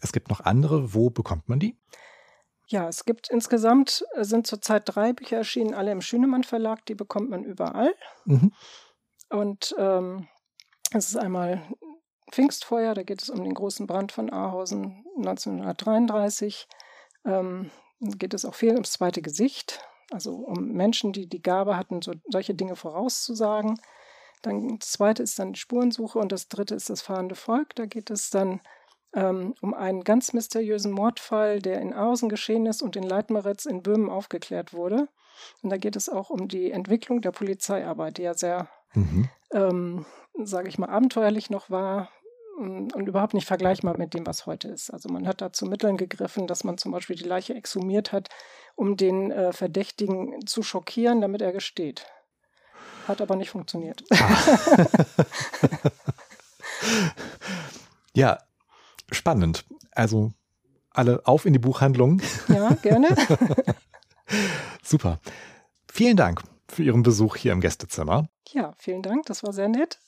Es 0.00 0.12
gibt 0.12 0.30
noch 0.30 0.40
andere. 0.40 0.94
Wo 0.94 1.10
bekommt 1.10 1.50
man 1.50 1.60
die? 1.60 1.76
Ja, 2.66 2.88
es 2.88 3.04
gibt 3.04 3.28
insgesamt, 3.28 4.06
äh, 4.14 4.24
sind 4.24 4.46
zurzeit 4.46 4.84
drei 4.86 5.12
Bücher 5.12 5.36
erschienen, 5.36 5.74
alle 5.74 5.92
im 5.92 6.00
Schünemann 6.00 6.44
Verlag. 6.44 6.86
Die 6.86 6.94
bekommt 6.94 7.28
man 7.28 7.44
überall. 7.44 7.94
Mhm. 8.24 8.54
Und 9.28 9.74
ähm, 9.78 10.28
es 10.92 11.08
ist 11.08 11.16
einmal 11.16 11.62
Pfingstfeuer, 12.30 12.94
da 12.94 13.02
geht 13.02 13.22
es 13.22 13.30
um 13.30 13.42
den 13.42 13.54
großen 13.54 13.86
Brand 13.86 14.12
von 14.12 14.32
Ahausen 14.32 15.04
1933. 15.16 16.68
Ähm, 17.24 17.70
geht 18.00 18.34
es 18.34 18.44
auch 18.44 18.54
viel 18.54 18.74
ums 18.74 18.92
zweite 18.92 19.22
Gesicht 19.22 19.80
also 20.10 20.34
um 20.34 20.72
Menschen, 20.72 21.12
die 21.12 21.28
die 21.28 21.42
Gabe 21.42 21.76
hatten, 21.76 22.02
so, 22.02 22.12
solche 22.28 22.54
Dinge 22.54 22.76
vorauszusagen. 22.76 23.80
Dann 24.42 24.78
das 24.78 24.92
zweite 24.92 25.22
ist 25.22 25.38
dann 25.38 25.52
die 25.52 25.60
Spurensuche 25.60 26.18
und 26.18 26.32
das 26.32 26.48
dritte 26.48 26.74
ist 26.74 26.90
das 26.90 27.02
fahrende 27.02 27.34
Volk. 27.34 27.74
Da 27.74 27.86
geht 27.86 28.10
es 28.10 28.30
dann 28.30 28.60
ähm, 29.14 29.54
um 29.60 29.74
einen 29.74 30.04
ganz 30.04 30.32
mysteriösen 30.32 30.92
Mordfall, 30.92 31.60
der 31.60 31.80
in 31.80 31.92
Außen 31.92 32.28
geschehen 32.28 32.66
ist 32.66 32.82
und 32.82 32.94
in 32.96 33.02
Leitmeritz 33.02 33.66
in 33.66 33.82
Böhmen 33.82 34.08
aufgeklärt 34.08 34.72
wurde. 34.72 35.08
Und 35.62 35.70
da 35.70 35.76
geht 35.76 35.96
es 35.96 36.08
auch 36.08 36.30
um 36.30 36.48
die 36.48 36.70
Entwicklung 36.70 37.20
der 37.20 37.32
Polizeiarbeit, 37.32 38.18
die 38.18 38.22
ja 38.22 38.34
sehr, 38.34 38.68
mhm. 38.94 39.28
Ähm, 39.52 40.06
sage 40.42 40.68
ich 40.68 40.78
mal, 40.78 40.88
abenteuerlich 40.88 41.50
noch 41.50 41.70
war, 41.70 42.08
und 42.58 43.06
überhaupt 43.06 43.34
nicht 43.34 43.46
vergleichbar 43.46 43.96
mit 43.96 44.14
dem, 44.14 44.26
was 44.26 44.46
heute 44.46 44.68
ist. 44.68 44.90
Also 44.90 45.08
man 45.08 45.26
hat 45.28 45.40
da 45.40 45.52
zu 45.52 45.66
Mitteln 45.66 45.96
gegriffen, 45.96 46.46
dass 46.46 46.64
man 46.64 46.76
zum 46.76 46.92
Beispiel 46.92 47.16
die 47.16 47.24
Leiche 47.24 47.54
exhumiert 47.54 48.12
hat, 48.12 48.28
um 48.74 48.96
den 48.96 49.30
äh, 49.30 49.52
Verdächtigen 49.52 50.44
zu 50.46 50.62
schockieren, 50.62 51.20
damit 51.20 51.40
er 51.40 51.52
gesteht. 51.52 52.06
Hat 53.06 53.20
aber 53.20 53.36
nicht 53.36 53.50
funktioniert. 53.50 54.02
Ah. 54.10 54.86
ja, 58.14 58.38
spannend. 59.12 59.64
Also 59.92 60.32
alle 60.90 61.22
auf 61.26 61.46
in 61.46 61.52
die 61.52 61.58
Buchhandlung. 61.58 62.20
Ja, 62.48 62.74
gerne. 62.82 63.08
Super. 64.82 65.20
Vielen 65.90 66.16
Dank 66.16 66.42
für 66.70 66.82
Ihren 66.82 67.02
Besuch 67.02 67.36
hier 67.36 67.52
im 67.52 67.60
Gästezimmer. 67.60 68.28
Ja, 68.52 68.72
vielen 68.76 69.02
Dank. 69.02 69.26
Das 69.26 69.42
war 69.42 69.52
sehr 69.52 69.68
nett. 69.68 69.98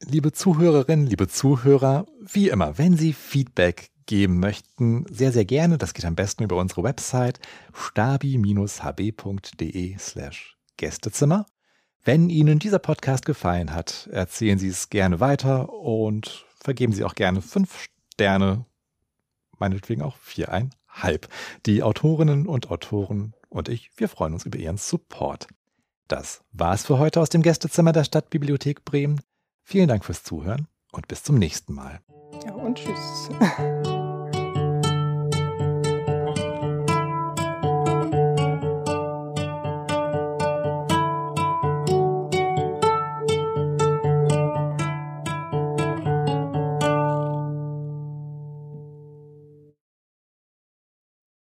Liebe 0.00 0.32
Zuhörerinnen, 0.32 1.06
liebe 1.06 1.28
Zuhörer, 1.28 2.06
wie 2.20 2.48
immer, 2.48 2.78
wenn 2.78 2.96
Sie 2.96 3.12
Feedback 3.12 3.90
geben 4.06 4.40
möchten, 4.40 5.04
sehr, 5.10 5.30
sehr 5.30 5.44
gerne. 5.44 5.78
Das 5.78 5.94
geht 5.94 6.04
am 6.04 6.16
besten 6.16 6.42
über 6.42 6.56
unsere 6.56 6.82
Website 6.82 7.38
stabi-hb.de 7.74 8.38
slash 9.98 10.56
Gästezimmer. 10.76 11.46
Wenn 12.02 12.30
Ihnen 12.30 12.58
dieser 12.58 12.78
Podcast 12.78 13.26
gefallen 13.26 13.74
hat, 13.74 14.08
erzählen 14.10 14.58
Sie 14.58 14.68
es 14.68 14.88
gerne 14.88 15.20
weiter 15.20 15.72
und 15.72 16.46
vergeben 16.58 16.94
Sie 16.94 17.04
auch 17.04 17.14
gerne 17.14 17.42
fünf 17.42 17.86
Sterne, 18.14 18.64
meinetwegen 19.58 20.00
auch 20.02 20.16
viereinhalb. 20.16 21.28
Die 21.66 21.82
Autorinnen 21.82 22.46
und 22.46 22.70
Autoren 22.70 23.34
und 23.50 23.68
ich, 23.68 23.90
wir 23.96 24.08
freuen 24.08 24.32
uns 24.32 24.46
über 24.46 24.58
Ihren 24.58 24.78
Support. 24.78 25.46
Das 26.10 26.42
war's 26.50 26.86
für 26.86 26.98
heute 26.98 27.20
aus 27.20 27.28
dem 27.28 27.40
Gästezimmer 27.40 27.92
der 27.92 28.02
Stadtbibliothek 28.02 28.84
Bremen. 28.84 29.20
Vielen 29.62 29.86
Dank 29.86 30.04
fürs 30.04 30.24
Zuhören 30.24 30.66
und 30.90 31.06
bis 31.06 31.22
zum 31.22 31.36
nächsten 31.36 31.72
Mal. 31.72 32.00
Ja, 32.44 32.52
und 32.54 32.76
tschüss. 32.76 33.28